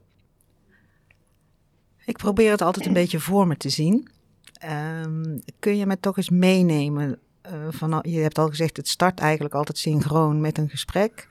Ik 2.06 2.18
probeer 2.18 2.52
het 2.52 2.62
altijd 2.62 2.86
een 2.86 2.94
beetje 2.94 3.20
voor 3.20 3.48
me 3.48 3.58
te 3.58 3.70
zien. 3.70 4.10
Ehm, 4.54 5.38
kun 5.60 5.78
je 5.78 5.86
me 5.86 6.00
toch 6.00 6.18
eens 6.18 6.30
meenemen? 6.30 7.20
Uh, 7.52 7.68
van, 7.70 8.00
je 8.08 8.20
hebt 8.20 8.38
al 8.38 8.48
gezegd, 8.48 8.78
het 8.78 8.88
start 8.88 9.20
eigenlijk 9.20 9.54
altijd 9.54 9.78
synchroon 9.78 10.42
met 10.42 10.58
een 10.58 10.70
gesprek. 10.70 11.28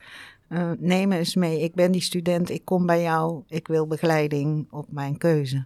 Uh, 0.49 0.71
neem 0.77 1.11
eens 1.11 1.35
mee. 1.35 1.61
Ik 1.61 1.73
ben 1.73 1.91
die 1.91 2.01
student, 2.01 2.49
ik 2.49 2.65
kom 2.65 2.85
bij 2.85 3.01
jou, 3.01 3.43
ik 3.47 3.67
wil 3.67 3.87
begeleiding 3.87 4.67
op 4.71 4.91
mijn 4.91 5.17
keuze. 5.17 5.65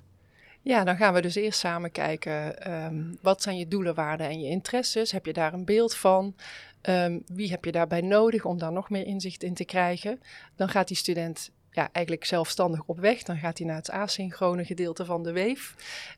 Ja, 0.61 0.83
dan 0.83 0.95
gaan 0.95 1.13
we 1.13 1.21
dus 1.21 1.35
eerst 1.35 1.59
samen 1.59 1.91
kijken, 1.91 2.71
um, 2.73 3.17
wat 3.21 3.41
zijn 3.41 3.57
je 3.57 3.67
doelen, 3.67 3.95
waarden 3.95 4.27
en 4.27 4.39
je 4.39 4.49
interesses? 4.49 5.11
Heb 5.11 5.25
je 5.25 5.33
daar 5.33 5.53
een 5.53 5.65
beeld 5.65 5.95
van? 5.95 6.35
Um, 6.81 7.23
wie 7.27 7.49
heb 7.49 7.65
je 7.65 7.71
daarbij 7.71 8.01
nodig 8.01 8.45
om 8.45 8.57
daar 8.57 8.71
nog 8.71 8.89
meer 8.89 9.05
inzicht 9.05 9.43
in 9.43 9.53
te 9.53 9.65
krijgen? 9.65 10.19
Dan 10.55 10.69
gaat 10.69 10.87
die 10.87 10.97
student 10.97 11.51
ja, 11.77 11.89
eigenlijk 11.91 12.25
zelfstandig 12.25 12.81
op 12.85 12.99
weg. 12.99 13.23
Dan 13.23 13.37
gaat 13.37 13.57
hij 13.57 13.67
naar 13.67 13.75
het 13.75 13.91
asynchrone 13.91 14.65
gedeelte 14.65 15.05
van 15.05 15.23
de 15.23 15.31
weef. 15.31 15.75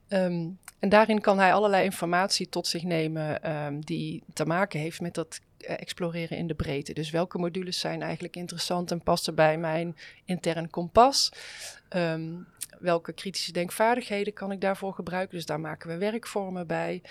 Um, 0.09 0.59
en 0.79 0.89
daarin 0.89 1.21
kan 1.21 1.39
hij 1.39 1.53
allerlei 1.53 1.83
informatie 1.83 2.49
tot 2.49 2.67
zich 2.67 2.83
nemen 2.83 3.51
um, 3.51 3.85
die 3.85 4.23
te 4.33 4.45
maken 4.45 4.79
heeft 4.79 5.01
met 5.01 5.13
dat 5.13 5.39
uh, 5.57 5.69
exploreren 5.69 6.37
in 6.37 6.47
de 6.47 6.53
breedte. 6.53 6.93
Dus 6.93 7.09
welke 7.09 7.37
modules 7.37 7.79
zijn 7.79 8.01
eigenlijk 8.01 8.35
interessant 8.35 8.91
en 8.91 9.03
passen 9.03 9.35
bij 9.35 9.57
mijn 9.57 9.97
intern 10.25 10.69
kompas? 10.69 11.31
Um, 11.89 12.47
welke 12.79 13.13
kritische 13.13 13.51
denkvaardigheden 13.51 14.33
kan 14.33 14.51
ik 14.51 14.61
daarvoor 14.61 14.93
gebruiken? 14.93 15.35
Dus 15.35 15.45
daar 15.45 15.59
maken 15.59 15.89
we 15.89 15.97
werkvormen 15.97 16.67
bij. 16.67 17.01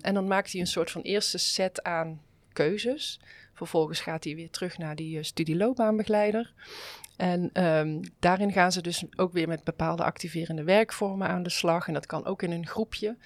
En 0.00 0.14
dan 0.14 0.26
maakt 0.26 0.52
hij 0.52 0.60
een 0.60 0.66
soort 0.66 0.90
van 0.90 1.02
eerste 1.02 1.38
set 1.38 1.82
aan 1.82 2.20
keuzes. 2.52 3.20
Vervolgens 3.60 4.00
gaat 4.00 4.24
hij 4.24 4.34
weer 4.34 4.50
terug 4.50 4.78
naar 4.78 4.96
die 4.96 5.16
uh, 5.16 5.22
studieloopbaanbegeleider. 5.22 6.52
En 7.16 7.64
um, 7.64 8.00
daarin 8.18 8.52
gaan 8.52 8.72
ze 8.72 8.82
dus 8.82 9.04
ook 9.16 9.32
weer 9.32 9.48
met 9.48 9.64
bepaalde 9.64 10.04
activerende 10.04 10.64
werkvormen 10.64 11.28
aan 11.28 11.42
de 11.42 11.50
slag. 11.50 11.88
En 11.88 11.94
dat 11.94 12.06
kan 12.06 12.24
ook 12.24 12.42
in 12.42 12.50
een 12.50 12.66
groepje. 12.66 13.16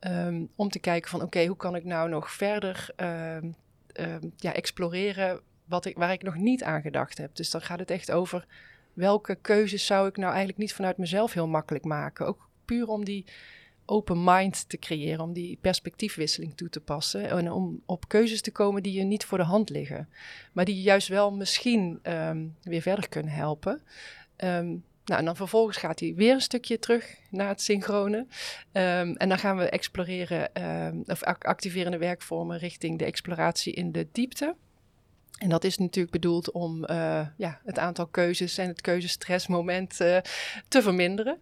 Um, 0.00 0.48
om 0.56 0.68
te 0.68 0.78
kijken 0.78 1.10
van 1.10 1.22
oké, 1.22 1.46
hoe 1.46 1.56
kan 1.56 1.76
ik 1.76 1.84
nou 1.84 2.08
nog 2.08 2.30
verder 2.30 2.88
um, 2.96 3.56
ja, 4.36 4.52
exploreren 4.52 5.40
wat 5.64 5.84
ik, 5.84 5.96
waar 5.96 6.12
ik 6.12 6.22
nog 6.22 6.36
niet 6.36 6.62
aan 6.62 6.82
gedacht 6.82 7.18
heb. 7.18 7.34
Dus 7.34 7.50
dan 7.50 7.62
gaat 7.62 7.78
het 7.78 7.90
echt 7.90 8.10
over 8.10 8.46
welke 8.92 9.34
keuzes 9.34 9.86
zou 9.86 10.08
ik 10.08 10.16
nou 10.16 10.28
eigenlijk 10.28 10.58
niet 10.58 10.74
vanuit 10.74 10.98
mezelf 10.98 11.32
heel 11.32 11.48
makkelijk 11.48 11.84
maken. 11.84 12.26
Ook 12.26 12.48
puur 12.64 12.88
om 12.88 13.04
die 13.04 13.24
open 13.92 14.24
mind 14.24 14.68
te 14.68 14.78
creëren, 14.78 15.20
om 15.20 15.32
die 15.32 15.58
perspectiefwisseling 15.60 16.56
toe 16.56 16.68
te 16.68 16.80
passen 16.80 17.28
en 17.28 17.52
om 17.52 17.82
op 17.86 18.08
keuzes 18.08 18.40
te 18.40 18.50
komen 18.50 18.82
die 18.82 18.92
je 18.92 19.04
niet 19.04 19.24
voor 19.24 19.38
de 19.38 19.44
hand 19.44 19.70
liggen, 19.70 20.08
maar 20.52 20.64
die 20.64 20.76
je 20.76 20.82
juist 20.82 21.08
wel 21.08 21.32
misschien 21.32 22.00
um, 22.02 22.56
weer 22.62 22.82
verder 22.82 23.08
kunnen 23.08 23.32
helpen. 23.32 23.82
Um, 24.36 24.84
nou, 25.04 25.20
en 25.20 25.24
dan 25.24 25.36
vervolgens 25.36 25.76
gaat 25.76 26.00
hij 26.00 26.14
weer 26.14 26.34
een 26.34 26.40
stukje 26.40 26.78
terug 26.78 27.16
naar 27.30 27.48
het 27.48 27.60
synchrone. 27.60 28.16
Um, 28.72 29.16
en 29.16 29.28
dan 29.28 29.38
gaan 29.38 29.56
we 29.56 29.68
exploreren 29.68 30.50
of 31.06 31.22
activerende 31.22 31.98
werkvormen 31.98 32.58
richting 32.58 32.98
de 32.98 33.04
exploratie 33.04 33.72
in 33.72 33.92
de 33.92 34.08
diepte. 34.12 34.56
En 35.38 35.48
dat 35.48 35.64
is 35.64 35.78
natuurlijk 35.78 36.12
bedoeld 36.12 36.50
om 36.50 36.84
uh, 36.90 37.26
ja, 37.36 37.60
het 37.64 37.78
aantal 37.78 38.06
keuzes 38.06 38.58
en 38.58 38.68
het 38.68 38.80
keuzestressmoment 38.80 40.00
uh, 40.00 40.18
te 40.68 40.82
verminderen. 40.82 41.38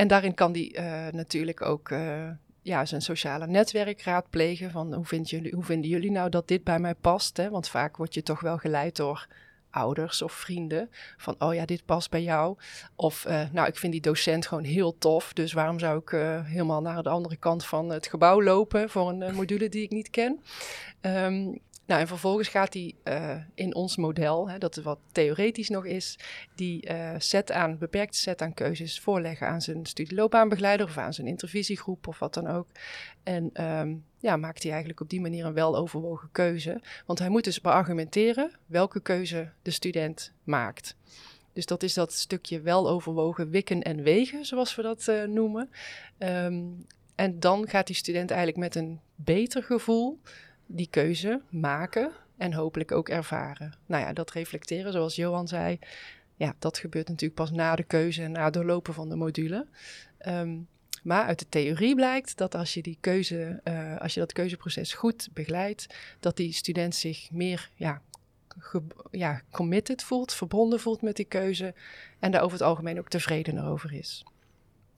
En 0.00 0.08
daarin 0.08 0.34
kan 0.34 0.52
die 0.52 0.76
uh, 0.76 1.06
natuurlijk 1.08 1.62
ook 1.62 1.90
uh, 1.90 2.28
ja, 2.62 2.84
zijn 2.84 3.00
sociale 3.00 3.46
netwerk 3.46 4.02
raadplegen. 4.02 4.70
Van 4.70 4.94
hoe, 4.94 5.04
vind 5.04 5.30
jullie, 5.30 5.52
hoe 5.54 5.64
vinden 5.64 5.90
jullie 5.90 6.10
nou 6.10 6.30
dat 6.30 6.48
dit 6.48 6.64
bij 6.64 6.78
mij 6.78 6.94
past? 6.94 7.36
Hè? 7.36 7.50
Want 7.50 7.68
vaak 7.68 7.96
word 7.96 8.14
je 8.14 8.22
toch 8.22 8.40
wel 8.40 8.58
geleid 8.58 8.96
door 8.96 9.26
ouders 9.70 10.22
of 10.22 10.32
vrienden. 10.32 10.90
Van, 11.16 11.34
oh 11.38 11.54
ja, 11.54 11.64
dit 11.64 11.84
past 11.84 12.10
bij 12.10 12.22
jou. 12.22 12.56
Of, 12.94 13.26
uh, 13.28 13.42
nou, 13.52 13.68
ik 13.68 13.76
vind 13.76 13.92
die 13.92 14.00
docent 14.00 14.46
gewoon 14.46 14.64
heel 14.64 14.98
tof. 14.98 15.32
Dus 15.32 15.52
waarom 15.52 15.78
zou 15.78 15.98
ik 15.98 16.10
helemaal 16.46 16.80
naar 16.80 17.02
de 17.02 17.08
andere 17.08 17.36
kant 17.36 17.64
van 17.64 17.90
het 17.90 18.06
gebouw 18.06 18.42
lopen 18.42 18.90
voor 18.90 19.08
een 19.08 19.34
module 19.34 19.68
die 19.68 19.82
ik 19.82 19.90
niet 19.90 20.10
ken? 20.10 20.40
Um, 21.00 21.58
nou, 21.90 22.02
en 22.02 22.08
vervolgens 22.08 22.48
gaat 22.48 22.74
hij 22.74 22.94
uh, 23.04 23.36
in 23.54 23.74
ons 23.74 23.96
model, 23.96 24.50
hè, 24.50 24.58
dat 24.58 24.76
wat 24.76 24.98
theoretisch 25.12 25.68
nog 25.68 25.84
is, 25.86 26.18
die 26.54 26.88
set 27.18 27.52
aan, 27.52 27.78
beperkte 27.78 28.18
set 28.18 28.42
aan 28.42 28.54
keuzes 28.54 29.00
voorleggen 29.00 29.46
aan 29.46 29.60
zijn 29.60 29.86
studieloopbaanbegeleider 29.86 30.86
of 30.86 30.98
aan 30.98 31.14
zijn 31.14 31.26
intervisiegroep 31.26 32.06
of 32.06 32.18
wat 32.18 32.34
dan 32.34 32.46
ook. 32.46 32.66
En 33.22 33.64
um, 33.64 34.04
ja, 34.18 34.36
maakt 34.36 34.62
hij 34.62 34.70
eigenlijk 34.70 35.00
op 35.00 35.08
die 35.08 35.20
manier 35.20 35.44
een 35.44 35.52
weloverwogen 35.52 36.28
keuze. 36.32 36.82
Want 37.06 37.18
hij 37.18 37.28
moet 37.28 37.44
dus 37.44 37.60
beargumenteren 37.60 38.58
welke 38.66 39.00
keuze 39.00 39.52
de 39.62 39.70
student 39.70 40.32
maakt. 40.44 40.96
Dus 41.52 41.66
dat 41.66 41.82
is 41.82 41.94
dat 41.94 42.12
stukje 42.12 42.60
weloverwogen 42.60 43.50
wikken 43.50 43.82
en 43.82 44.02
wegen, 44.02 44.44
zoals 44.44 44.74
we 44.74 44.82
dat 44.82 45.06
uh, 45.08 45.24
noemen. 45.24 45.70
Um, 46.18 46.86
en 47.14 47.40
dan 47.40 47.68
gaat 47.68 47.86
die 47.86 47.96
student 47.96 48.30
eigenlijk 48.30 48.60
met 48.60 48.74
een 48.74 49.00
beter 49.14 49.62
gevoel 49.62 50.20
die 50.72 50.88
keuze 50.90 51.40
maken 51.48 52.12
en 52.36 52.52
hopelijk 52.52 52.92
ook 52.92 53.08
ervaren. 53.08 53.74
Nou 53.86 54.04
ja, 54.04 54.12
dat 54.12 54.30
reflecteren, 54.30 54.92
zoals 54.92 55.16
Johan 55.16 55.48
zei, 55.48 55.78
ja, 56.36 56.54
dat 56.58 56.78
gebeurt 56.78 57.08
natuurlijk 57.08 57.40
pas 57.40 57.50
na 57.50 57.76
de 57.76 57.82
keuze 57.82 58.22
en 58.22 58.32
na 58.32 58.50
doorlopen 58.50 58.94
van 58.94 59.08
de 59.08 59.16
module. 59.16 59.66
Um, 60.26 60.68
maar 61.02 61.24
uit 61.24 61.38
de 61.38 61.46
theorie 61.48 61.94
blijkt 61.94 62.36
dat 62.36 62.54
als 62.54 62.74
je 62.74 62.82
die 62.82 62.98
keuze, 63.00 63.60
uh, 63.64 63.98
als 63.98 64.14
je 64.14 64.20
dat 64.20 64.32
keuzeproces 64.32 64.92
goed 64.92 65.28
begeleidt, 65.32 65.86
dat 66.20 66.36
die 66.36 66.52
student 66.52 66.94
zich 66.94 67.30
meer 67.30 67.70
ja, 67.74 68.02
ja, 69.10 69.42
committed 69.50 70.02
voelt, 70.02 70.32
verbonden 70.32 70.80
voelt 70.80 71.02
met 71.02 71.16
die 71.16 71.24
keuze 71.24 71.74
en 72.18 72.30
daar 72.30 72.42
over 72.42 72.58
het 72.58 72.66
algemeen 72.66 72.98
ook 72.98 73.08
tevredener 73.08 73.64
over 73.64 73.92
is. 73.92 74.24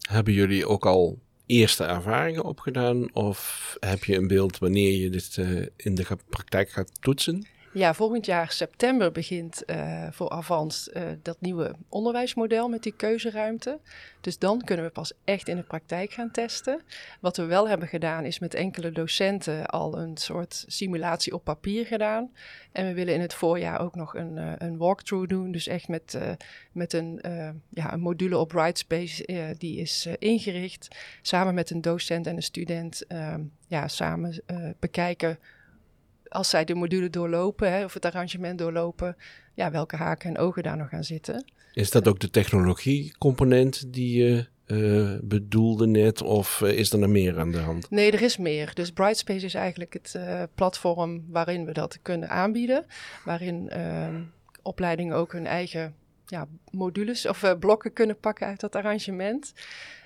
Hebben 0.01 0.33
jullie 0.33 0.67
ook 0.67 0.87
al 0.87 1.19
eerste 1.53 1.85
ervaringen 1.85 2.45
opgedaan? 2.45 3.15
Of 3.15 3.77
heb 3.81 4.05
je 4.05 4.17
een 4.17 4.27
beeld 4.27 4.59
wanneer 4.59 4.93
je 4.93 5.11
dit 5.11 5.37
uh, 5.37 5.67
in 5.77 5.95
de 5.95 6.07
praktijk 6.29 6.71
gaat 6.71 6.91
toetsen? 7.01 7.47
Ja, 7.75 7.95
volgend 7.95 8.27
jaar 8.27 8.51
september 8.51 9.13
begint 9.13 9.63
uh, 9.67 10.07
voor 10.11 10.29
Avans 10.31 10.91
uh, 10.93 11.03
dat 11.23 11.41
nieuwe 11.41 11.75
onderwijsmodel 11.89 12.69
met 12.69 12.83
die 12.83 12.97
keuzeruimte. 12.97 13.79
Dus 14.21 14.39
dan 14.39 14.63
kunnen 14.65 14.85
we 14.85 14.91
pas 14.91 15.13
echt 15.25 15.49
in 15.49 15.57
de 15.57 15.63
praktijk 15.63 16.13
gaan 16.13 16.31
testen. 16.31 16.81
Wat 17.21 17.37
we 17.37 17.45
wel 17.45 17.69
hebben 17.69 17.89
gedaan 17.89 18.25
is 18.25 18.39
met 18.39 18.55
enkele 18.55 18.91
docenten 18.91 19.67
al 19.67 19.99
een 19.99 20.17
soort 20.17 20.65
simulatie 20.67 21.35
op 21.35 21.45
papier 21.45 21.87
gedaan. 21.87 22.33
En 22.73 22.87
we 22.87 22.95
willen 22.95 23.15
in 23.15 23.21
het 23.21 23.35
voorjaar 23.35 23.81
ook 23.81 23.95
nog 23.95 24.15
een, 24.15 24.37
uh, 24.37 24.53
een 24.59 24.77
walkthrough 24.77 25.29
doen. 25.29 25.53
Dus 25.53 25.67
echt 25.67 25.89
met, 25.89 26.19
met 26.73 26.93
een, 26.93 27.21
ja, 27.69 27.93
een 27.93 28.01
module 28.01 28.39
op 28.39 28.49
Brightspace 28.49 29.55
die 29.59 29.81
is 29.81 30.09
ingericht. 30.19 30.97
Samen 31.23 31.55
met 31.55 31.71
een 31.71 31.81
docent 31.81 32.27
en 32.27 32.37
een 32.37 32.43
student 32.43 33.07
ehm, 33.07 33.41
ja, 33.67 33.89
samen 33.89 34.43
bekijken 34.79 35.39
als 36.33 36.51
zij 36.51 36.65
de 36.65 36.75
module 36.75 37.11
doorlopen, 37.11 37.73
hè, 37.73 37.85
of 37.85 37.95
het 37.95 38.05
arrangement 38.05 38.59
doorlopen, 38.59 39.17
ja, 39.55 39.71
welke 39.71 39.97
haken 39.97 40.29
en 40.31 40.39
ogen 40.39 40.63
daar 40.63 40.77
nog 40.77 40.89
gaan 40.89 41.05
zitten. 41.05 41.45
Is 41.73 41.91
dat 41.91 42.09
ook 42.09 42.19
de 42.19 42.31
technologiecomponent 42.31 43.93
die 43.93 44.25
je 44.25 44.47
uh, 44.67 45.19
bedoelde 45.23 45.87
net, 45.87 46.23
of 46.23 46.61
uh, 46.61 46.71
is 46.71 46.93
er 46.93 46.99
nog 46.99 47.11
meer 47.11 47.39
aan 47.39 47.51
de 47.51 47.59
hand? 47.59 47.91
Nee, 47.91 48.13
er 48.13 48.23
is 48.23 48.37
meer. 48.37 48.75
Dus 48.75 48.93
Brightspace 48.93 49.45
is 49.45 49.55
eigenlijk 49.55 49.93
het 49.93 50.15
uh, 50.17 50.43
platform 50.55 51.25
waarin 51.29 51.65
we 51.65 51.73
dat 51.73 51.99
kunnen 52.03 52.29
aanbieden, 52.29 52.87
waarin 53.25 53.69
ehm, 53.69 54.23
opleidingen 54.63 55.17
ook 55.17 55.33
hun 55.33 55.47
eigen 55.47 55.95
ja, 56.27 56.47
modules 56.71 57.27
of 57.27 57.57
blokken 57.59 57.93
kunnen 57.93 58.19
pakken 58.19 58.47
uit 58.47 58.61
dat 58.61 58.77
arrangement. 58.77 59.53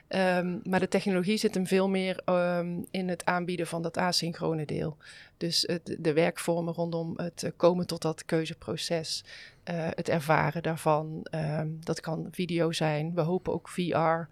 Um, 0.09 0.61
maar 0.65 0.81
de 0.81 0.89
technologie 0.89 1.37
zit 1.37 1.55
hem 1.55 1.67
veel 1.67 1.89
meer 1.89 2.21
um, 2.29 2.87
in 2.91 3.09
het 3.09 3.25
aanbieden 3.25 3.67
van 3.67 3.83
dat 3.83 3.97
asynchrone 3.97 4.65
deel. 4.65 4.97
Dus 5.37 5.63
het, 5.67 5.97
de 5.99 6.13
werkvormen 6.13 6.75
rondom 6.75 7.13
het 7.17 7.43
uh, 7.43 7.51
komen 7.57 7.87
tot 7.87 8.03
dat 8.03 8.25
keuzeproces, 8.25 9.25
uh, 9.71 9.89
het 9.91 10.09
ervaren 10.09 10.63
daarvan. 10.63 11.27
Um, 11.31 11.79
dat 11.81 12.01
kan 12.01 12.29
video 12.31 12.73
zijn, 12.73 13.15
we 13.15 13.21
hopen 13.21 13.53
ook 13.53 13.69
VR. 13.69 14.29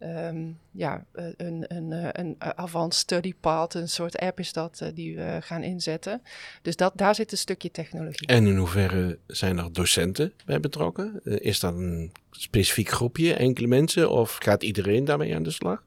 Um, 0.00 0.58
ja, 0.70 1.04
eh, 1.12 1.24
een, 1.36 1.64
een, 1.76 1.92
eh, 1.92 2.08
een 2.12 2.38
advanced 2.38 3.00
study 3.00 3.34
path, 3.40 3.74
een 3.74 3.88
soort 3.88 4.18
app 4.18 4.38
is 4.38 4.52
dat 4.52 4.80
uh, 4.82 4.88
die 4.94 5.16
we 5.16 5.38
gaan 5.40 5.62
inzetten. 5.62 6.22
Dus 6.62 6.76
dat, 6.76 6.92
daar 6.96 7.14
zit 7.14 7.32
een 7.32 7.38
stukje 7.38 7.70
technologie. 7.70 8.28
En 8.28 8.46
in 8.46 8.56
hoeverre 8.56 9.18
zijn 9.26 9.58
er 9.58 9.72
docenten 9.72 10.32
bij 10.44 10.60
betrokken? 10.60 11.20
Uh, 11.24 11.36
is 11.40 11.60
dat 11.60 11.74
een 11.74 12.12
specifiek 12.30 12.88
groepje, 12.88 13.34
enkele 13.34 13.66
mensen, 13.66 14.10
of 14.10 14.36
gaat 14.38 14.62
iedereen 14.62 15.04
daarmee 15.04 15.34
aan 15.34 15.42
de 15.42 15.50
slag? 15.50 15.82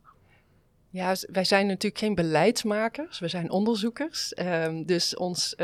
Ja, 0.89 1.15
wij 1.31 1.43
zijn 1.43 1.67
natuurlijk 1.67 2.01
geen 2.01 2.15
beleidsmakers, 2.15 3.19
we 3.19 3.27
zijn 3.27 3.51
onderzoekers. 3.51 4.33
Um, 4.39 4.85
dus 4.85 5.15
ons 5.15 5.55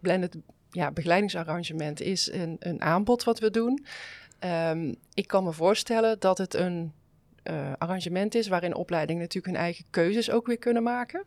blended 0.00 0.36
ja, 0.70 0.90
begeleidingsarrangement 0.90 2.00
is 2.00 2.32
een, 2.32 2.56
een 2.58 2.80
aanbod 2.80 3.24
wat 3.24 3.38
we 3.38 3.50
doen. 3.50 3.84
Ehm, 4.38 4.94
ik 5.14 5.26
kan 5.26 5.44
me 5.44 5.52
voorstellen 5.52 6.18
dat 6.18 6.38
het 6.38 6.54
een 6.54 6.92
uh, 7.44 7.72
arrangement 7.78 8.34
is 8.34 8.48
waarin 8.48 8.74
opleidingen 8.74 9.22
natuurlijk 9.22 9.54
hun 9.54 9.64
eigen 9.64 9.84
keuzes 9.90 10.30
ook 10.30 10.46
weer 10.46 10.58
kunnen 10.58 10.82
maken. 10.82 11.24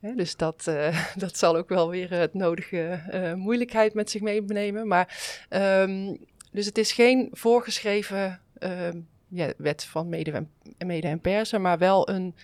dus 0.00 0.36
dat, 0.36 0.66
uh, 0.68 1.06
dat 1.16 1.38
zal 1.38 1.56
ook 1.56 1.68
wel 1.68 1.90
weer 1.90 2.10
het 2.10 2.34
nodige 2.34 3.00
moeilijkheid 3.36 3.94
met 3.94 4.10
zich 4.10 4.20
meenemen. 4.20 4.88
Maar 4.88 5.36
um, 5.50 6.18
dus 6.56 6.66
het 6.66 6.78
is 6.78 6.92
geen 6.92 7.28
voorgeschreven 7.32 8.40
ehm, 8.58 9.00
ja, 9.28 9.52
wet 9.56 9.84
van 9.84 10.08
mede 10.08 10.30
en, 10.30 10.50
mede 10.86 11.06
en 11.06 11.20
persen, 11.20 11.60
maar 11.60 11.78
wel 11.78 12.08
een 12.08 12.34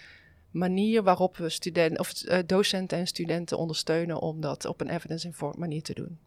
manier 0.50 1.02
waarop 1.02 1.36
we 1.36 1.48
studenten, 1.48 2.00
of 2.00 2.12
docenten 2.46 2.98
en 2.98 3.06
studenten 3.06 3.58
ondersteunen 3.58 4.20
om 4.20 4.40
dat 4.40 4.64
op 4.64 4.80
een 4.80 4.88
evidence-informed 4.88 5.58
manier 5.58 5.82
te 5.82 5.94
doen. 5.94 6.18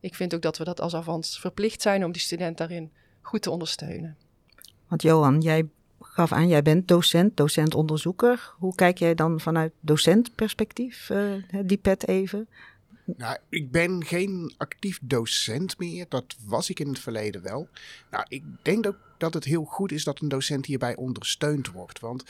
Ik 0.00 0.14
vind 0.14 0.34
ook 0.34 0.42
dat 0.42 0.58
we 0.58 0.64
dat 0.64 0.80
als 0.80 0.94
avans 0.94 1.40
verplicht 1.40 1.82
zijn 1.82 2.04
om 2.04 2.12
die 2.12 2.22
student 2.22 2.58
daarin 2.58 2.90
goed 3.20 3.42
te 3.42 3.50
ondersteunen. 3.50 4.16
Want 4.88 5.02
Johan, 5.02 5.40
jij 5.40 5.68
gaf 6.18 6.32
aan, 6.32 6.48
jij 6.48 6.62
bent 6.62 6.88
docent, 6.88 7.36
docent-onderzoeker. 7.36 8.54
Hoe 8.56 8.74
kijk 8.74 8.98
jij 8.98 9.14
dan 9.14 9.40
vanuit 9.40 9.72
docentperspectief, 9.80 11.08
uh, 11.08 11.44
die 11.64 11.76
pet 11.76 12.08
even? 12.08 12.48
Nou, 13.16 13.36
ik 13.48 13.70
ben 13.70 14.04
geen 14.04 14.54
actief 14.56 14.98
docent 15.02 15.78
meer. 15.78 16.06
Dat 16.08 16.36
was 16.46 16.70
ik 16.70 16.80
in 16.80 16.88
het 16.88 16.98
verleden 16.98 17.42
wel. 17.42 17.68
Nou, 18.10 18.24
ik 18.28 18.42
denk 18.62 18.86
ook 18.86 18.98
dat 19.18 19.34
het 19.34 19.44
heel 19.44 19.64
goed 19.64 19.92
is 19.92 20.04
dat 20.04 20.20
een 20.20 20.28
docent 20.28 20.66
hierbij 20.66 20.96
ondersteund 20.96 21.70
wordt. 21.70 22.00
Want 22.00 22.22
uh, 22.22 22.26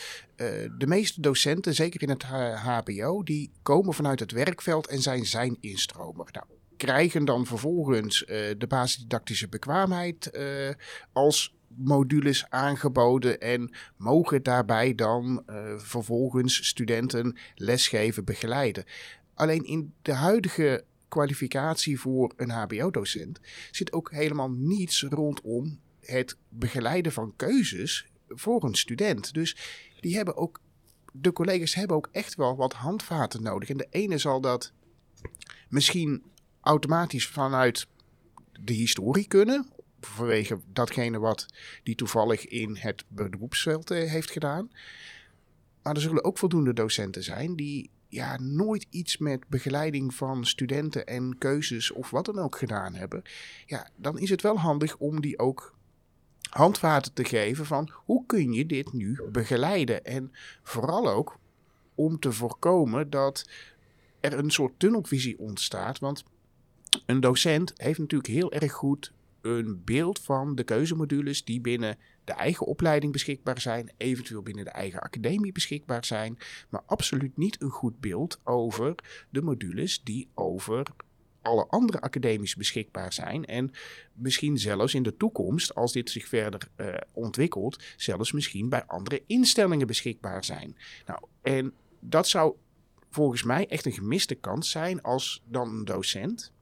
de 0.78 0.86
meeste 0.86 1.20
docenten, 1.20 1.74
zeker 1.74 2.02
in 2.02 2.08
het 2.08 2.22
HBO, 2.22 3.22
die 3.22 3.50
komen 3.62 3.94
vanuit 3.94 4.20
het 4.20 4.32
werkveld 4.32 4.86
en 4.86 5.02
zijn 5.02 5.26
zijn 5.26 5.56
instromer. 5.60 6.28
Nou, 6.32 6.46
krijgen 6.78 7.24
dan 7.24 7.46
vervolgens 7.46 8.22
uh, 8.22 8.28
de 8.58 8.66
basisdidactische 8.68 9.48
bekwaamheid 9.48 10.30
uh, 10.32 10.70
als 11.12 11.56
modules 11.76 12.50
aangeboden 12.50 13.40
en 13.40 13.74
mogen 13.96 14.42
daarbij 14.42 14.94
dan 14.94 15.42
uh, 15.46 15.78
vervolgens 15.78 16.66
studenten 16.66 17.36
lesgeven, 17.54 18.24
begeleiden. 18.24 18.84
Alleen 19.34 19.64
in 19.64 19.92
de 20.02 20.12
huidige 20.12 20.84
kwalificatie 21.08 22.00
voor 22.00 22.32
een 22.36 22.50
HBO-docent 22.50 23.40
zit 23.70 23.92
ook 23.92 24.10
helemaal 24.10 24.50
niets 24.50 25.02
rondom 25.02 25.80
het 26.00 26.36
begeleiden 26.48 27.12
van 27.12 27.32
keuzes 27.36 28.06
voor 28.28 28.64
een 28.64 28.74
student. 28.74 29.34
Dus 29.34 29.56
die 30.00 30.16
hebben 30.16 30.36
ook, 30.36 30.60
de 31.12 31.32
collega's 31.32 31.74
hebben 31.74 31.96
ook 31.96 32.08
echt 32.12 32.34
wel 32.34 32.56
wat 32.56 32.72
handvaten 32.72 33.42
nodig. 33.42 33.68
En 33.68 33.76
de 33.76 33.86
ene 33.90 34.18
zal 34.18 34.40
dat 34.40 34.72
misschien 35.68 36.22
automatisch 36.68 37.26
vanuit 37.26 37.86
de 38.60 38.72
historie 38.72 39.26
kunnen, 39.26 39.68
vanwege 40.00 40.60
datgene 40.72 41.18
wat 41.18 41.46
die 41.82 41.94
toevallig 41.94 42.46
in 42.46 42.76
het 42.76 43.04
beroepsveld 43.08 43.90
eh, 43.90 44.10
heeft 44.10 44.30
gedaan. 44.30 44.70
Maar 45.82 45.94
er 45.94 46.00
zullen 46.00 46.24
ook 46.24 46.38
voldoende 46.38 46.72
docenten 46.72 47.22
zijn 47.22 47.56
die 47.56 47.90
ja, 48.08 48.38
nooit 48.40 48.86
iets 48.90 49.18
met 49.18 49.48
begeleiding 49.48 50.14
van 50.14 50.46
studenten 50.46 51.06
en 51.06 51.38
keuzes 51.38 51.90
of 51.90 52.10
wat 52.10 52.24
dan 52.24 52.38
ook 52.38 52.58
gedaan 52.58 52.94
hebben. 52.94 53.22
Ja, 53.66 53.88
dan 53.96 54.18
is 54.18 54.30
het 54.30 54.42
wel 54.42 54.58
handig 54.58 54.96
om 54.96 55.20
die 55.20 55.38
ook 55.38 55.74
handvaten 56.50 57.12
te 57.12 57.24
geven 57.24 57.66
van 57.66 57.90
hoe 57.94 58.26
kun 58.26 58.52
je 58.52 58.66
dit 58.66 58.92
nu 58.92 59.20
begeleiden. 59.32 60.04
En 60.04 60.32
vooral 60.62 61.08
ook 61.08 61.38
om 61.94 62.18
te 62.18 62.32
voorkomen 62.32 63.10
dat 63.10 63.48
er 64.20 64.38
een 64.38 64.50
soort 64.50 64.78
tunnelvisie 64.78 65.38
ontstaat. 65.38 65.98
Want 65.98 66.24
een 67.06 67.20
docent 67.20 67.72
heeft 67.76 67.98
natuurlijk 67.98 68.32
heel 68.32 68.52
erg 68.52 68.72
goed 68.72 69.12
een 69.40 69.82
beeld 69.84 70.18
van 70.18 70.54
de 70.54 70.64
keuzemodules 70.64 71.44
die 71.44 71.60
binnen 71.60 71.98
de 72.24 72.32
eigen 72.32 72.66
opleiding 72.66 73.12
beschikbaar 73.12 73.60
zijn, 73.60 73.92
eventueel 73.96 74.42
binnen 74.42 74.64
de 74.64 74.70
eigen 74.70 75.00
academie 75.00 75.52
beschikbaar 75.52 76.04
zijn, 76.04 76.38
maar 76.68 76.82
absoluut 76.86 77.36
niet 77.36 77.62
een 77.62 77.70
goed 77.70 78.00
beeld 78.00 78.40
over 78.44 78.94
de 79.30 79.42
modules 79.42 80.02
die 80.02 80.28
over 80.34 80.86
alle 81.42 81.66
andere 81.66 82.00
academies 82.00 82.56
beschikbaar 82.56 83.12
zijn. 83.12 83.46
En 83.46 83.72
misschien 84.12 84.58
zelfs 84.58 84.94
in 84.94 85.02
de 85.02 85.16
toekomst, 85.16 85.74
als 85.74 85.92
dit 85.92 86.10
zich 86.10 86.28
verder 86.28 86.68
uh, 86.76 86.94
ontwikkelt, 87.12 87.82
zelfs 87.96 88.32
misschien 88.32 88.68
bij 88.68 88.84
andere 88.84 89.22
instellingen 89.26 89.86
beschikbaar 89.86 90.44
zijn. 90.44 90.76
Nou, 91.06 91.20
en 91.42 91.72
dat 92.00 92.28
zou 92.28 92.54
volgens 93.10 93.42
mij 93.42 93.68
echt 93.68 93.86
een 93.86 93.92
gemiste 93.92 94.34
kans 94.34 94.70
zijn 94.70 95.02
als 95.02 95.42
dan 95.46 95.68
een 95.68 95.84
docent 95.84 96.52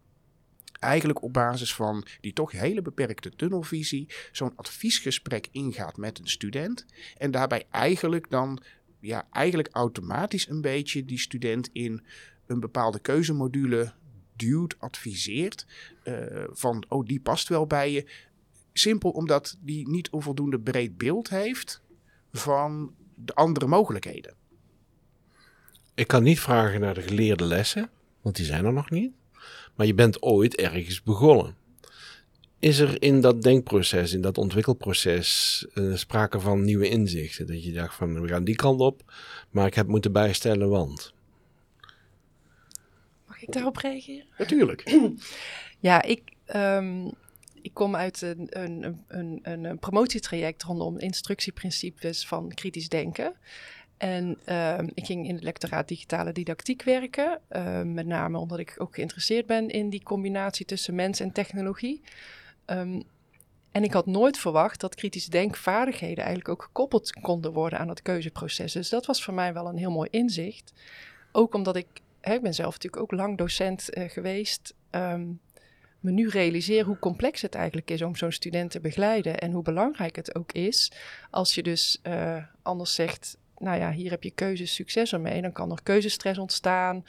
eigenlijk 0.79 1.23
op 1.23 1.33
basis 1.33 1.75
van 1.75 2.07
die 2.21 2.33
toch 2.33 2.51
hele 2.51 2.83
beperkte 2.83 3.31
tunnelvisie 3.37 4.09
zo'n 4.33 4.57
adviesgesprek 4.57 5.49
ingaat 5.51 5.97
met 5.97 6.19
een 6.19 6.29
student. 6.29 6.87
En 7.17 7.31
daarbij 7.31 7.67
eigenlijk 7.71 8.31
dan 8.31 8.63
ja, 9.01 9.29
eigenlijk 9.31 9.69
automatisch 9.73 10.49
een 10.49 10.61
beetje 10.61 11.05
die 11.05 11.19
student 11.19 11.69
in 11.73 12.05
een 12.47 12.61
bepaalde 12.61 12.99
keuzemodule 12.99 13.93
duwt, 14.37 14.77
adviseert. 14.79 15.67
Uh, 16.05 16.45
van, 16.51 16.85
oh, 16.89 17.07
die 17.07 17.21
past 17.21 17.49
wel 17.49 17.67
bij 17.67 17.93
je. 17.93 18.07
Simpel 18.73 19.11
omdat 19.11 19.57
die 19.61 19.89
niet 19.89 20.09
een 20.13 20.23
voldoende 20.23 20.61
breed 20.61 20.97
beeld 20.99 21.29
heeft 21.29 21.83
van 22.33 22.95
de 23.15 23.35
andere 23.35 23.67
mogelijkheden. 23.67 24.35
Ik 25.95 26.07
kan 26.07 26.23
niet 26.23 26.41
vragen 26.41 26.81
naar 26.81 26.95
de 26.95 27.03
geleerde 27.03 27.45
lessen, 27.45 27.91
want 28.21 28.37
die 28.37 28.45
zijn 28.45 28.65
er 28.65 28.73
nog 28.73 28.91
niet 28.91 29.13
maar 29.77 29.87
je 29.87 29.95
bent 29.95 30.23
ooit 30.23 30.57
ergens 30.57 31.03
begonnen. 31.03 31.57
Is 32.59 32.79
er 32.79 33.03
in 33.03 33.21
dat 33.21 33.43
denkproces, 33.43 34.13
in 34.13 34.21
dat 34.21 34.39
ontwikkelproces, 34.39 35.67
uh, 35.75 35.97
sprake 35.97 36.41
van 36.41 36.65
nieuwe 36.65 36.89
inzichten? 36.89 37.47
Dat 37.47 37.65
je 37.65 37.73
dacht 37.73 37.95
van, 37.95 38.21
we 38.21 38.29
gaan 38.29 38.45
die 38.45 38.57
kant 38.57 38.81
op, 38.81 39.13
maar 39.51 39.67
ik 39.67 39.75
heb 39.75 39.87
moeten 39.87 40.13
bijstellen, 40.13 40.69
want... 40.69 41.15
Mag 43.27 43.43
ik 43.43 43.53
daarop 43.53 43.77
reageren? 43.77 44.27
Natuurlijk. 44.39 44.97
ja, 45.89 46.03
ik, 46.03 46.23
um, 46.55 47.13
ik 47.63 47.75
kom 47.75 47.97
uit 47.97 48.23
een, 48.23 48.47
een, 48.51 49.05
een, 49.09 49.41
een, 49.43 49.79
promotietraject 49.79 50.63
rondom 50.63 50.99
instructieprincipes 50.99 52.27
van 52.27 52.53
kritisch 52.55 52.89
denken. 52.89 53.35
En 53.97 54.39
uh, 54.49 54.79
ik 54.95 55.05
ging 55.05 55.29
in 55.29 55.35
het 55.35 55.45
lectoraat 55.45 55.89
digitale 55.89 56.33
didactiek 56.33 56.83
werken. 56.83 57.41
Uh, 57.51 57.83
met 57.83 58.07
name 58.07 58.39
omdat 58.39 58.59
ik 58.59 58.75
ook 58.79 58.95
geïnteresseerd 58.95 59.47
ben 59.47 59.69
in 59.69 59.91
die 59.91 60.03
combinatie 60.03 60.67
tussen 60.67 60.95
mens 60.95 61.21
en 61.21 61.33
technologie. 61.33 62.03
Um, 62.67 63.03
en 63.73 63.85
ik 63.85 63.93
had 63.93 64.07
nooit 64.07 64.39
verwacht 64.39 64.81
dat 64.81 64.95
kritische 64.95 65.31
denkvaardigheden 65.31 66.25
eigenlijk 66.25 66.49
ook 66.49 66.63
gekoppeld 66.63 67.13
konden 67.13 67.53
worden 67.53 67.79
aan 67.79 67.89
het 67.89 68.03
keuzeproces. 68.03 68.73
Dus 68.73 68.89
dat 68.89 69.07
was 69.07 69.25
voor 69.25 69.35
mij 69.35 69.53
wel 69.53 69.69
een 69.69 69.79
heel 69.79 69.91
mooi 69.91 70.09
inzicht. 70.11 70.73
Ook 71.33 71.55
omdat 71.55 71.77
ik, 71.77 71.87
hè, 72.21 72.35
ik 72.35 72.43
ben 72.43 72.55
zelf 72.55 72.73
natuurlijk 72.73 73.03
ook 73.03 73.13
lang 73.13 73.39
docent 73.39 73.97
uh, 73.97 74.09
geweest. 74.09 74.75
Me 76.01 76.13
nu 76.13 76.29
realiseer 76.29 76.85
hoe 76.85 76.99
complex 76.99 77.43
het 77.43 77.55
eigenlijk 77.55 77.91
is 77.91 78.03
om 78.03 78.17
zo'n 78.17 78.33
student 78.33 78.71
te 78.71 78.81
begeleiden. 78.81 79.39
En 79.39 79.53
hoe 79.53 79.63
belangrijk 79.63 80.17
het 80.17 80.35
ook 80.35 80.53
is 80.53 80.93
als 81.31 81.55
je 81.55 81.63
dus 81.63 82.01
uh, 82.03 82.43
anders 82.63 82.95
zegt 82.95 83.37
nou 83.59 83.79
ja, 83.79 83.93
hier 83.93 84.11
heb 84.11 84.23
je 84.23 84.31
keuzes, 84.31 84.75
succes 84.75 85.13
ermee. 85.13 85.43
Dan 85.43 85.53
kan 85.53 85.71
er 85.71 85.83
keuzestress 85.83 86.39
ontstaan. 86.39 87.05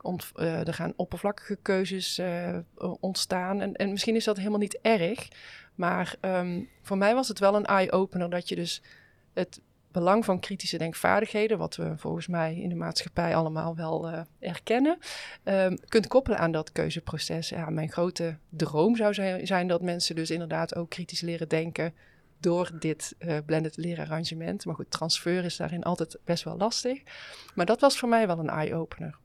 Ont, 0.00 0.32
uh, 0.36 0.66
er 0.66 0.74
gaan 0.74 0.92
oppervlakkige 0.96 1.58
keuzes 1.62 2.18
uh, 2.18 2.58
ontstaan. 3.00 3.60
En, 3.60 3.74
en 3.74 3.90
misschien 3.90 4.16
is 4.16 4.24
dat 4.24 4.36
helemaal 4.36 4.58
niet 4.58 4.78
erg. 4.82 5.28
Maar 5.74 6.14
um, 6.20 6.68
voor 6.82 6.96
mij 6.98 7.14
was 7.14 7.28
het 7.28 7.38
wel 7.38 7.54
een 7.54 7.64
eye-opener 7.64 8.30
dat 8.30 8.48
je 8.48 8.54
dus 8.54 8.82
het 9.34 9.60
belang 9.92 10.24
van 10.24 10.40
kritische 10.40 10.78
denkvaardigheden, 10.78 11.58
wat 11.58 11.76
we 11.76 11.92
volgens 11.96 12.26
mij 12.26 12.56
in 12.56 12.68
de 12.68 12.74
maatschappij 12.74 13.36
allemaal 13.36 13.76
wel 13.76 14.10
uh, 14.10 14.20
erkennen, 14.38 14.98
um, 15.44 15.78
kunt 15.88 16.06
koppelen 16.06 16.38
aan 16.38 16.52
dat 16.52 16.72
keuzeproces. 16.72 17.48
Ja, 17.48 17.70
mijn 17.70 17.92
grote 17.92 18.38
droom 18.48 18.96
zou 18.96 19.14
zijn 19.46 19.68
dat 19.68 19.82
mensen 19.82 20.14
dus 20.14 20.30
inderdaad 20.30 20.74
ook 20.74 20.90
kritisch 20.90 21.20
leren 21.20 21.48
denken 21.48 21.94
door 22.46 22.70
dit 22.78 23.14
uh, 23.18 23.38
blended 23.46 23.76
leerarrangement. 23.76 24.64
Maar 24.64 24.74
goed, 24.74 24.90
transfer 24.90 25.44
is 25.44 25.56
daarin 25.56 25.82
altijd 25.82 26.18
best 26.24 26.44
wel 26.44 26.56
lastig. 26.56 27.02
Maar 27.54 27.66
dat 27.66 27.80
was 27.80 27.98
voor 27.98 28.08
mij 28.08 28.26
wel 28.26 28.38
een 28.38 28.48
eye-opener. 28.48 29.18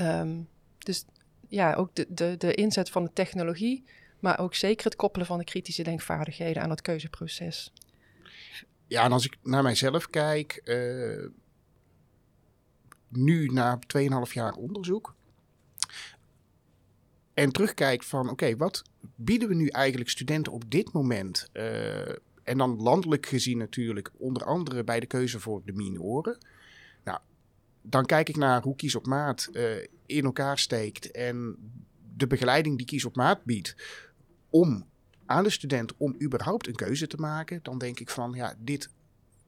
Um, 0.00 0.48
dus 0.78 1.04
ja, 1.48 1.74
ook 1.74 1.94
de, 1.94 2.06
de, 2.08 2.34
de 2.38 2.54
inzet 2.54 2.90
van 2.90 3.04
de 3.04 3.12
technologie, 3.12 3.84
maar 4.20 4.38
ook 4.38 4.54
zeker 4.54 4.84
het 4.84 4.96
koppelen 4.96 5.26
van 5.26 5.38
de 5.38 5.44
kritische 5.44 5.82
denkvaardigheden 5.82 6.62
aan 6.62 6.70
het 6.70 6.82
keuzeproces. 6.82 7.72
Ja, 8.86 9.04
en 9.04 9.12
als 9.12 9.24
ik 9.24 9.36
naar 9.42 9.62
mijzelf 9.62 10.06
kijk, 10.06 10.60
uh, 10.64 11.26
nu 13.08 13.46
na 13.46 13.78
2,5 14.26 14.32
jaar 14.32 14.52
onderzoek, 14.52 15.14
en 17.34 17.52
terugkijkt 17.52 18.04
van 18.04 18.30
oké, 18.30 18.56
wat 18.56 18.82
bieden 19.14 19.48
we 19.48 19.54
nu 19.54 19.66
eigenlijk 19.66 20.10
studenten 20.10 20.52
op 20.52 20.70
dit 20.70 20.92
moment? 20.92 21.48
Uh, 21.52 22.08
en 22.42 22.58
dan 22.58 22.82
landelijk 22.82 23.26
gezien 23.26 23.58
natuurlijk, 23.58 24.10
onder 24.16 24.44
andere 24.44 24.84
bij 24.84 25.00
de 25.00 25.06
keuze 25.06 25.40
voor 25.40 25.62
de 25.64 25.72
minoren. 25.72 26.38
Nou, 27.04 27.18
dan 27.82 28.06
kijk 28.06 28.28
ik 28.28 28.36
naar 28.36 28.62
hoe 28.62 28.76
Kies 28.76 28.94
op 28.94 29.06
Maat 29.06 29.48
uh, 29.52 29.86
in 30.06 30.24
elkaar 30.24 30.58
steekt 30.58 31.10
en 31.10 31.56
de 32.16 32.26
begeleiding 32.26 32.76
die 32.76 32.86
Kies 32.86 33.04
op 33.04 33.16
Maat 33.16 33.44
biedt 33.44 33.76
om 34.50 34.86
aan 35.26 35.44
de 35.44 35.50
student 35.50 35.96
om 35.96 36.16
überhaupt 36.22 36.66
een 36.66 36.74
keuze 36.74 37.06
te 37.06 37.16
maken, 37.16 37.60
dan 37.62 37.78
denk 37.78 38.00
ik 38.00 38.10
van 38.10 38.32
ja, 38.32 38.54
dit 38.58 38.90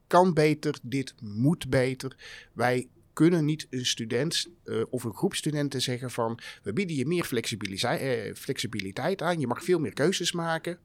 kan 0.07 0.33
beter, 0.33 0.79
dit 0.81 1.13
moet 1.21 1.69
beter. 1.69 2.15
Wij 2.53 2.87
kunnen 3.13 3.45
niet 3.45 3.67
een 3.69 3.85
student 3.85 4.47
uh, 4.65 4.83
of 4.89 5.03
een 5.03 5.13
groep 5.13 5.35
studenten 5.35 5.81
zeggen 5.81 6.11
van 6.11 6.39
we 6.63 6.73
bieden 6.73 6.95
je 6.95 7.05
meer 7.05 7.23
flexibiliteit, 7.23 8.27
uh, 8.27 8.35
flexibiliteit 8.35 9.21
aan, 9.21 9.39
je 9.39 9.47
mag 9.47 9.63
veel 9.63 9.79
meer 9.79 9.93
keuzes 9.93 10.31
maken. 10.31 10.79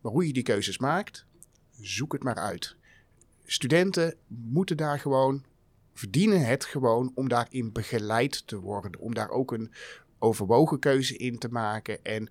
Maar 0.00 0.12
hoe 0.12 0.26
je 0.26 0.32
die 0.32 0.42
keuzes 0.42 0.78
maakt, 0.78 1.26
zoek 1.80 2.12
het 2.12 2.22
maar 2.22 2.38
uit. 2.38 2.76
Studenten 3.44 4.14
moeten 4.26 4.76
daar 4.76 5.00
gewoon, 5.00 5.44
verdienen 5.94 6.46
het 6.46 6.64
gewoon 6.64 7.12
om 7.14 7.28
daarin 7.28 7.72
begeleid 7.72 8.46
te 8.46 8.58
worden. 8.58 9.00
Om 9.00 9.14
daar 9.14 9.30
ook 9.30 9.52
een 9.52 9.72
overwogen 10.18 10.78
keuze 10.78 11.16
in 11.16 11.38
te 11.38 11.48
maken. 11.48 12.04
En 12.04 12.28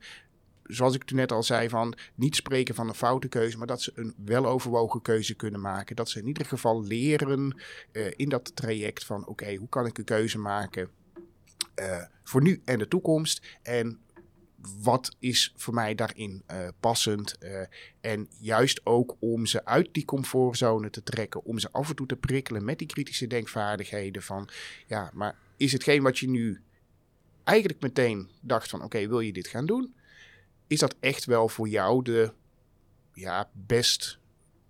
zoals 0.68 0.96
ik 0.96 1.04
toen 1.04 1.18
net 1.18 1.32
al 1.32 1.44
zei, 1.44 1.70
van 1.70 1.98
niet 2.16 2.36
spreken 2.36 2.76
van 2.76 2.88
een 2.88 2.96
foute 2.96 3.28
keuze, 3.28 3.58
maar 3.58 3.68
dat 3.68 3.82
ze 3.82 3.92
een 3.96 4.14
weloverwogen 4.26 5.02
keuze 5.02 5.36
kunnen 5.36 5.62
maken. 5.62 5.96
Dat 5.96 6.10
ze 6.10 6.20
in 6.20 6.28
ieder 6.28 6.46
geval 6.46 6.84
leren 6.84 7.62
uh, 7.92 8.12
in 8.16 8.30
dat 8.30 8.56
traject 8.56 9.06
van 9.06 9.28
oké, 9.28 9.56
hoe 9.56 9.70
kan 9.70 9.86
ik 9.86 9.98
een 9.98 10.04
keuze 10.04 10.38
maken 10.38 10.90
uh, 11.80 12.04
voor 12.24 12.42
nu 12.42 12.62
en 12.66 12.80
de 12.80 12.88
toekomst? 12.88 13.42
En 13.62 14.00
wat 14.82 15.16
is 15.20 15.54
voor 15.56 15.74
mij 15.74 15.96
daarin 15.96 16.44
uh, 16.52 16.68
passend? 16.80 17.38
en 18.02 18.28
juist 18.40 18.86
ook 18.86 19.16
om 19.20 19.46
ze 19.46 19.66
uit 19.66 19.90
die 19.92 20.06
comfortzone 20.06 20.90
te 20.90 21.04
trekken, 21.04 21.44
om 21.44 21.60
ze 21.60 21.72
af 21.72 21.90
en 21.90 21.96
toe 21.96 22.08
te 22.08 22.16
prikkelen 22.16 22.66
met 22.66 22.78
die 22.78 22.88
kritische 22.88 23.28
denkvaardigheden 23.28 24.22
van 24.22 24.50
ja, 24.88 25.12
maar 25.14 25.36
is 25.58 25.72
hetgeen 25.72 26.04
wat 26.04 26.18
je 26.18 26.30
nu 26.30 26.62
eigenlijk 27.44 27.82
meteen 27.82 28.30
dacht 28.42 28.70
van 28.70 28.84
oké, 28.84 29.08
wil 29.08 29.20
je 29.20 29.34
dit 29.34 29.48
gaan 29.48 29.66
doen? 29.66 29.94
Is 30.68 30.80
dat 30.80 30.96
echt 31.00 31.26
wel 31.26 31.50
voor 31.50 31.68
jou 31.68 32.04
de 32.04 32.34
ja, 33.14 33.50
best 33.54 34.20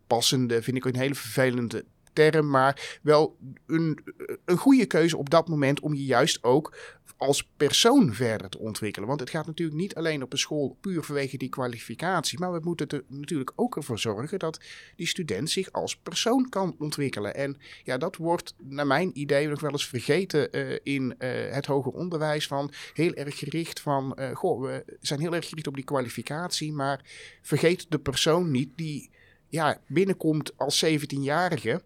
passende, 0.07 0.61
vind 0.61 0.77
ik 0.77 0.85
een 0.85 0.95
hele 0.95 1.15
vervelende 1.15 1.85
term, 2.15 2.49
maar 2.49 2.99
wel 3.01 3.37
een, 3.67 3.99
een 4.45 4.57
goede 4.57 4.85
keuze 4.85 5.17
op 5.17 5.29
dat 5.29 5.47
moment 5.47 5.79
om 5.79 5.93
je 5.93 6.05
juist 6.05 6.43
ook 6.43 6.73
als 7.17 7.47
persoon 7.57 8.13
verder 8.13 8.49
te 8.49 8.59
ontwikkelen. 8.59 9.07
Want 9.07 9.19
het 9.19 9.29
gaat 9.29 9.45
natuurlijk 9.45 9.77
niet 9.77 9.95
alleen 9.95 10.23
op 10.23 10.31
een 10.31 10.37
school 10.37 10.77
puur 10.81 11.03
vanwege 11.03 11.37
die 11.37 11.49
kwalificatie, 11.49 12.39
maar 12.39 12.53
we 12.53 12.59
moeten 12.63 12.87
er 12.87 13.03
natuurlijk 13.07 13.51
ook 13.55 13.75
ervoor 13.75 13.99
zorgen 13.99 14.39
dat 14.39 14.59
die 14.95 15.07
student 15.07 15.49
zich 15.49 15.71
als 15.71 15.97
persoon 15.97 16.49
kan 16.49 16.75
ontwikkelen. 16.79 17.35
En 17.35 17.57
ja, 17.83 17.97
dat 17.97 18.15
wordt 18.15 18.55
naar 18.57 18.87
mijn 18.87 19.11
idee 19.13 19.47
nog 19.47 19.59
wel 19.59 19.71
eens 19.71 19.87
vergeten 19.87 20.47
uh, 20.51 20.79
in 20.83 21.15
uh, 21.19 21.29
het 21.51 21.65
hoger 21.65 21.91
onderwijs 21.91 22.47
van 22.47 22.71
heel 22.93 23.13
erg 23.13 23.37
gericht 23.37 23.79
van, 23.79 24.17
uh, 24.19 24.35
goh, 24.35 24.61
we 24.61 24.97
zijn 24.99 25.19
heel 25.19 25.33
erg 25.33 25.47
gericht 25.47 25.67
op 25.67 25.75
die 25.75 25.83
kwalificatie, 25.83 26.73
maar 26.73 27.01
vergeet 27.41 27.85
de 27.89 27.99
persoon 27.99 28.51
niet 28.51 28.69
die 28.75 29.09
ja, 29.47 29.79
binnenkomt 29.87 30.57
als 30.57 30.85
17-jarige 30.85 31.81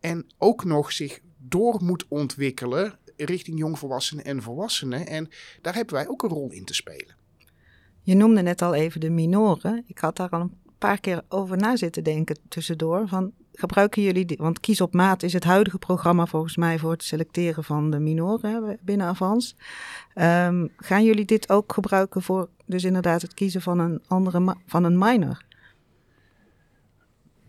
en 0.00 0.26
ook 0.38 0.64
nog 0.64 0.92
zich 0.92 1.20
door 1.38 1.78
moet 1.82 2.04
ontwikkelen 2.08 2.98
richting 3.16 3.58
jongvolwassenen 3.58 4.24
en 4.24 4.42
volwassenen. 4.42 5.06
En 5.06 5.28
daar 5.62 5.74
hebben 5.74 5.94
wij 5.94 6.08
ook 6.08 6.22
een 6.22 6.28
rol 6.28 6.50
in 6.50 6.64
te 6.64 6.74
spelen. 6.74 7.14
Je 8.02 8.14
noemde 8.14 8.42
net 8.42 8.62
al 8.62 8.74
even 8.74 9.00
de 9.00 9.10
minoren. 9.10 9.84
Ik 9.86 9.98
had 9.98 10.16
daar 10.16 10.28
al 10.28 10.40
een 10.40 10.58
paar 10.78 11.00
keer 11.00 11.22
over 11.28 11.56
na 11.56 11.76
zitten 11.76 12.04
denken 12.04 12.38
tussendoor. 12.48 13.08
Van, 13.08 13.32
gebruiken 13.52 14.02
jullie, 14.02 14.24
die, 14.24 14.36
want 14.36 14.60
Kies 14.60 14.80
op 14.80 14.94
Maat 14.94 15.22
is 15.22 15.32
het 15.32 15.44
huidige 15.44 15.78
programma 15.78 16.26
volgens 16.26 16.56
mij 16.56 16.78
voor 16.78 16.90
het 16.90 17.02
selecteren 17.02 17.64
van 17.64 17.90
de 17.90 17.98
minoren 17.98 18.78
binnen 18.82 19.06
Avans. 19.06 19.56
Um, 20.14 20.70
gaan 20.76 21.04
jullie 21.04 21.24
dit 21.24 21.48
ook 21.48 21.72
gebruiken 21.72 22.22
voor 22.22 22.48
dus 22.66 22.84
inderdaad 22.84 23.22
het 23.22 23.34
kiezen 23.34 23.62
van 23.62 23.78
een, 23.78 24.02
andere, 24.06 24.56
van 24.66 24.84
een 24.84 24.98
minor? 24.98 25.44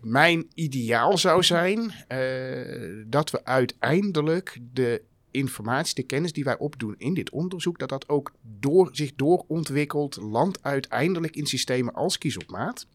Mijn 0.02 0.50
ideaal 0.54 1.18
zou 1.18 1.42
zijn 1.42 1.78
uh, 1.78 3.04
dat 3.06 3.30
we 3.30 3.44
uiteindelijk 3.44 4.58
de 4.72 5.02
informatie, 5.30 5.94
de 5.94 6.02
kennis 6.02 6.32
die 6.32 6.44
wij 6.44 6.58
opdoen 6.58 6.94
in 6.98 7.14
dit 7.14 7.30
onderzoek, 7.30 7.78
dat 7.78 7.88
dat 7.88 8.08
ook 8.08 8.32
door, 8.42 8.88
zich 8.92 9.14
doorontwikkelt, 9.14 10.16
landt 10.16 10.62
uiteindelijk 10.62 11.36
in 11.36 11.46
systemen 11.46 11.94
als 11.94 12.18
Kies 12.18 12.38
op 12.38 12.50
Maat. 12.50 12.86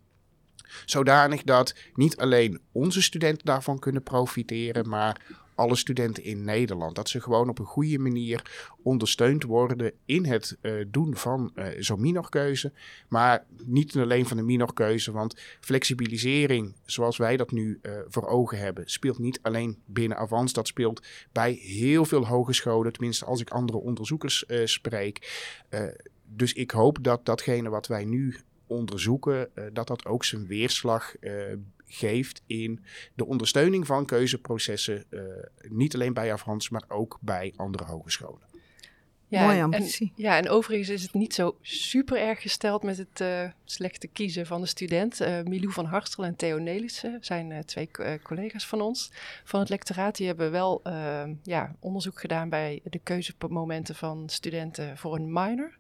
Zodanig 0.86 1.44
dat 1.44 1.76
niet 1.94 2.18
alleen 2.18 2.60
onze 2.72 3.02
studenten 3.02 3.46
daarvan 3.46 3.80
kunnen 3.80 4.04
profiteren, 4.04 4.90
maar 4.90 5.22
alle 5.58 5.76
studenten 5.76 6.24
in 6.24 6.44
Nederland. 6.44 6.96
Dat 6.96 7.10
ze 7.10 7.22
gewoon 7.22 7.50
op 7.50 7.60
een 7.60 7.66
goede 7.66 8.00
manier 8.00 8.42
ondersteund 8.84 9.44
worden 9.44 9.92
in 10.06 10.26
het 10.26 10.58
uh, 10.62 10.86
doen 10.88 11.16
van 11.16 11.52
uh, 11.56 11.66
zo'n 11.80 12.02
minorkeuze. 12.02 12.72
Maar 13.08 13.46
niet 13.66 13.98
alleen 13.98 14.26
van 14.26 14.38
de 14.38 14.44
minorkeuze, 14.44 15.12
want 15.12 15.40
flexibilisering 15.60 16.76
zoals 16.86 17.18
wij 17.18 17.38
dat 17.38 17.52
nu 17.52 17.80
uh, 17.82 17.92
voor 18.08 18.28
ogen 18.28 18.58
hebben, 18.58 18.90
speelt 18.90 19.20
niet 19.20 19.40
alleen 19.42 19.78
binnen 19.86 20.18
Avans. 20.18 20.54
Dat 20.54 20.68
speelt 20.68 21.08
bij 21.32 21.52
heel 21.52 22.06
veel 22.06 22.28
hogescholen, 22.28 22.94
tenminste 22.94 23.26
als 23.26 23.42
ik 23.42 23.50
andere 23.50 23.78
onderzoekers 23.78 24.46
spreek. 24.64 25.46
dus 26.26 26.54
ik 26.54 26.72
hoop 26.72 26.98
dat 27.02 27.26
datgene 27.26 27.70
wat 27.70 27.88
wij 27.88 28.06
nu 28.06 28.38
onderzoeken, 28.68 29.50
dat 29.74 29.88
dat 29.88 30.06
ook 30.06 30.24
zijn 30.24 30.48
weerslag 30.48 31.16
geeft 31.88 32.42
in 32.46 32.84
de 33.16 33.26
ondersteuning 33.26 33.86
van 33.86 34.06
keuzeprocessen, 34.06 35.04
uh, 35.10 35.22
niet 35.70 35.94
alleen 35.94 36.14
bij 36.14 36.32
Avans, 36.32 36.70
maar 36.70 36.84
ook 36.88 37.18
bij 37.22 37.54
andere 37.56 37.84
hogescholen. 37.84 38.42
Ja, 39.30 39.46
Mooie 39.46 39.64
ambitie. 39.64 40.14
En, 40.16 40.24
ja, 40.24 40.38
en 40.38 40.50
overigens 40.50 40.90
is 40.90 41.02
het 41.02 41.14
niet 41.14 41.34
zo 41.34 41.58
super 41.62 42.18
erg 42.18 42.42
gesteld 42.42 42.84
met 42.84 42.98
het 42.98 43.20
uh, 43.20 43.50
slechte 43.66 44.08
kiezen 44.08 44.46
van 44.46 44.62
de 44.62 44.68
student. 44.68 45.22
Uh, 45.22 45.42
Milou 45.42 45.72
van 45.72 45.86
Harstel 45.86 46.26
en 46.26 46.36
Theo 46.36 46.58
Nelissen 46.58 47.18
zijn 47.22 47.52
uh, 47.52 47.60
twee 47.60 47.90
collega's 48.24 48.68
van 48.68 48.82
ons 48.82 49.12
van 49.44 49.60
het 49.60 49.70
lectoraat. 49.70 50.16
Die 50.16 50.28
hebben 50.28 50.52
wel 50.52 50.82
ja, 51.44 51.76
onderzoek 51.80 52.20
gedaan 52.20 52.50
bij 52.50 52.82
de 52.84 53.00
keuzemomenten 53.00 53.96
van 53.96 54.30
studenten 54.30 54.98
voor 54.98 55.16
een 55.16 55.34
minor. 55.34 55.78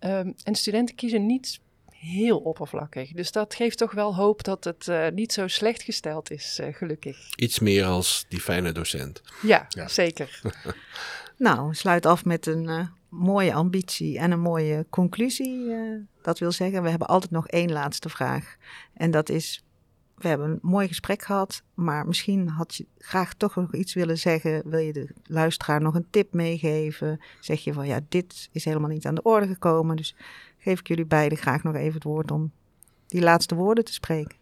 Um, 0.00 0.34
en 0.44 0.54
studenten 0.54 0.94
kiezen 0.94 1.26
niet 1.26 1.60
heel 1.98 2.38
oppervlakkig. 2.38 3.12
Dus 3.12 3.32
dat 3.32 3.54
geeft 3.54 3.78
toch 3.78 3.92
wel 3.92 4.14
hoop 4.14 4.44
dat 4.44 4.64
het 4.64 4.86
uh, 4.86 5.08
niet 5.08 5.32
zo 5.32 5.46
slecht 5.46 5.82
gesteld 5.82 6.30
is, 6.30 6.58
uh, 6.60 6.74
gelukkig. 6.74 7.34
Iets 7.36 7.58
meer 7.58 7.84
als 7.84 8.24
die 8.28 8.40
fijne 8.40 8.72
docent. 8.72 9.22
Ja, 9.42 9.66
ja. 9.68 9.88
zeker. 9.88 10.40
nou, 11.36 11.74
sluit 11.74 12.06
af 12.06 12.24
met 12.24 12.46
een 12.46 12.64
uh, 12.64 12.86
mooie 13.08 13.54
ambitie 13.54 14.18
en 14.18 14.30
een 14.30 14.40
mooie 14.40 14.86
conclusie. 14.90 15.74
dat 16.22 16.38
wil 16.38 16.52
zeggen, 16.52 16.82
we 16.82 16.90
hebben 16.90 17.08
altijd 17.08 17.30
nog 17.30 17.48
één 17.48 17.72
laatste 17.72 18.08
vraag. 18.08 18.56
En 18.94 19.10
dat 19.10 19.28
is, 19.28 19.64
we 20.14 20.28
hebben 20.28 20.50
een 20.50 20.58
mooi 20.62 20.88
gesprek 20.88 21.22
gehad, 21.22 21.62
maar 21.74 22.06
misschien 22.06 22.48
had 22.48 22.74
je 22.74 22.86
graag 22.98 23.34
toch 23.34 23.56
nog 23.56 23.74
iets 23.74 23.94
willen 23.94 24.18
zeggen. 24.18 24.62
Wil 24.70 24.80
je 24.80 24.92
de 24.92 25.08
luisteraar 25.22 25.80
nog 25.80 25.94
een 25.94 26.10
tip 26.10 26.32
meegeven? 26.34 27.20
Zeg 27.40 27.64
je 27.64 27.72
van, 27.72 27.86
ja, 27.86 28.00
dit 28.08 28.48
is 28.52 28.64
helemaal 28.64 28.90
niet 28.90 29.06
aan 29.06 29.14
de 29.14 29.22
orde 29.22 29.46
gekomen, 29.46 29.96
dus 29.96 30.14
geef 30.68 30.80
ik 30.80 30.88
jullie 30.88 31.06
beiden 31.06 31.38
graag 31.38 31.62
nog 31.62 31.74
even 31.74 31.94
het 31.94 32.02
woord 32.02 32.30
om 32.30 32.52
die 33.06 33.22
laatste 33.22 33.54
woorden 33.54 33.84
te 33.84 33.92
spreken. 33.92 34.36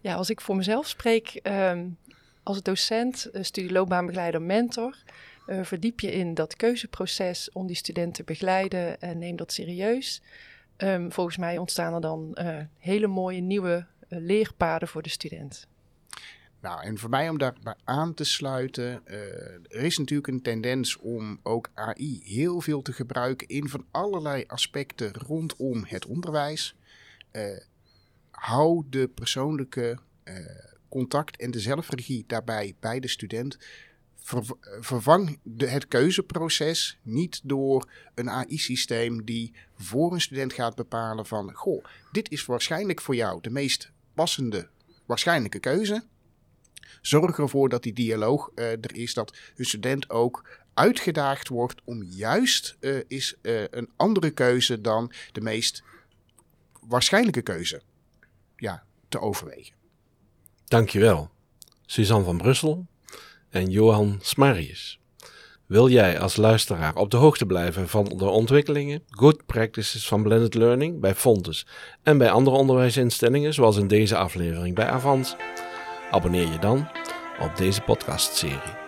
Ja, 0.00 0.14
als 0.14 0.30
ik 0.30 0.40
voor 0.40 0.56
mezelf 0.56 0.88
spreek, 0.88 1.40
um, 1.42 1.96
als 2.42 2.62
docent, 2.62 3.30
studieloopbaanbegeleider, 3.32 4.42
mentor, 4.42 4.96
uh, 5.46 5.62
verdiep 5.62 6.00
je 6.00 6.12
in 6.12 6.34
dat 6.34 6.56
keuzeproces 6.56 7.50
om 7.52 7.66
die 7.66 7.76
studenten 7.76 8.12
te 8.12 8.24
begeleiden 8.24 9.00
en 9.00 9.18
neem 9.18 9.36
dat 9.36 9.52
serieus. 9.52 10.22
Um, 10.76 11.12
volgens 11.12 11.36
mij 11.36 11.58
ontstaan 11.58 11.94
er 11.94 12.00
dan 12.00 12.38
uh, 12.40 12.58
hele 12.78 13.06
mooie 13.06 13.40
nieuwe 13.40 13.86
leerpaden 14.08 14.88
voor 14.88 15.02
de 15.02 15.08
student. 15.08 15.66
Nou, 16.62 16.82
en 16.82 16.98
voor 16.98 17.10
mij 17.10 17.28
om 17.28 17.38
daarbij 17.38 17.74
aan 17.84 18.14
te 18.14 18.24
sluiten, 18.24 19.02
uh, 19.06 19.14
er 19.54 19.82
is 19.82 19.98
natuurlijk 19.98 20.28
een 20.28 20.42
tendens 20.42 20.96
om 20.96 21.40
ook 21.42 21.70
AI 21.74 22.20
heel 22.24 22.60
veel 22.60 22.82
te 22.82 22.92
gebruiken 22.92 23.48
in 23.48 23.68
van 23.68 23.84
allerlei 23.90 24.44
aspecten 24.46 25.12
rondom 25.12 25.84
het 25.86 26.06
onderwijs. 26.06 26.76
Uh, 27.32 27.58
hou 28.30 28.84
de 28.90 29.08
persoonlijke 29.08 29.98
uh, 30.24 30.34
contact 30.88 31.36
en 31.36 31.50
de 31.50 31.60
zelfregie 31.60 32.24
daarbij 32.26 32.74
bij 32.80 33.00
de 33.00 33.08
student. 33.08 33.58
Ver, 34.16 34.44
vervang 34.80 35.38
het 35.56 35.88
keuzeproces 35.88 36.98
niet 37.02 37.40
door 37.44 37.88
een 38.14 38.30
AI-systeem 38.30 39.24
die 39.24 39.52
voor 39.74 40.12
een 40.12 40.20
student 40.20 40.52
gaat 40.52 40.74
bepalen 40.74 41.26
van, 41.26 41.52
goh, 41.54 41.84
dit 42.12 42.30
is 42.30 42.44
waarschijnlijk 42.44 43.00
voor 43.00 43.14
jou 43.14 43.40
de 43.40 43.50
meest 43.50 43.92
passende 44.14 44.68
waarschijnlijke 45.06 45.58
keuze. 45.58 46.10
Zorg 47.00 47.38
ervoor 47.38 47.68
dat 47.68 47.82
die 47.82 47.92
dialoog 47.92 48.50
uh, 48.54 48.70
er 48.70 48.94
is, 48.94 49.14
dat 49.14 49.36
een 49.56 49.64
student 49.64 50.10
ook 50.10 50.60
uitgedaagd 50.74 51.48
wordt 51.48 51.80
om 51.84 52.02
juist 52.02 52.76
uh, 52.80 53.00
is, 53.08 53.34
uh, 53.42 53.62
een 53.70 53.90
andere 53.96 54.30
keuze 54.30 54.80
dan 54.80 55.12
de 55.32 55.40
meest 55.40 55.82
waarschijnlijke 56.88 57.42
keuze 57.42 57.82
ja, 58.56 58.84
te 59.08 59.20
overwegen. 59.20 59.74
Dankjewel, 60.64 61.30
Suzanne 61.86 62.24
van 62.24 62.36
Brussel 62.36 62.86
en 63.48 63.70
Johan 63.70 64.18
Smarius. 64.22 65.00
Wil 65.66 65.88
jij 65.88 66.20
als 66.20 66.36
luisteraar 66.36 66.96
op 66.96 67.10
de 67.10 67.16
hoogte 67.16 67.46
blijven 67.46 67.88
van 67.88 68.04
de 68.04 68.24
ontwikkelingen, 68.24 69.02
good 69.08 69.46
practices 69.46 70.08
van 70.08 70.22
blended 70.22 70.54
learning 70.54 71.00
bij 71.00 71.14
Fontes 71.14 71.66
en 72.02 72.18
bij 72.18 72.30
andere 72.30 72.56
onderwijsinstellingen, 72.56 73.54
zoals 73.54 73.76
in 73.76 73.88
deze 73.88 74.16
aflevering 74.16 74.74
bij 74.74 74.86
Avans? 74.86 75.36
Abonneer 76.12 76.52
je 76.52 76.58
dan 76.58 76.88
op 77.40 77.56
deze 77.56 77.80
podcastserie. 77.80 78.81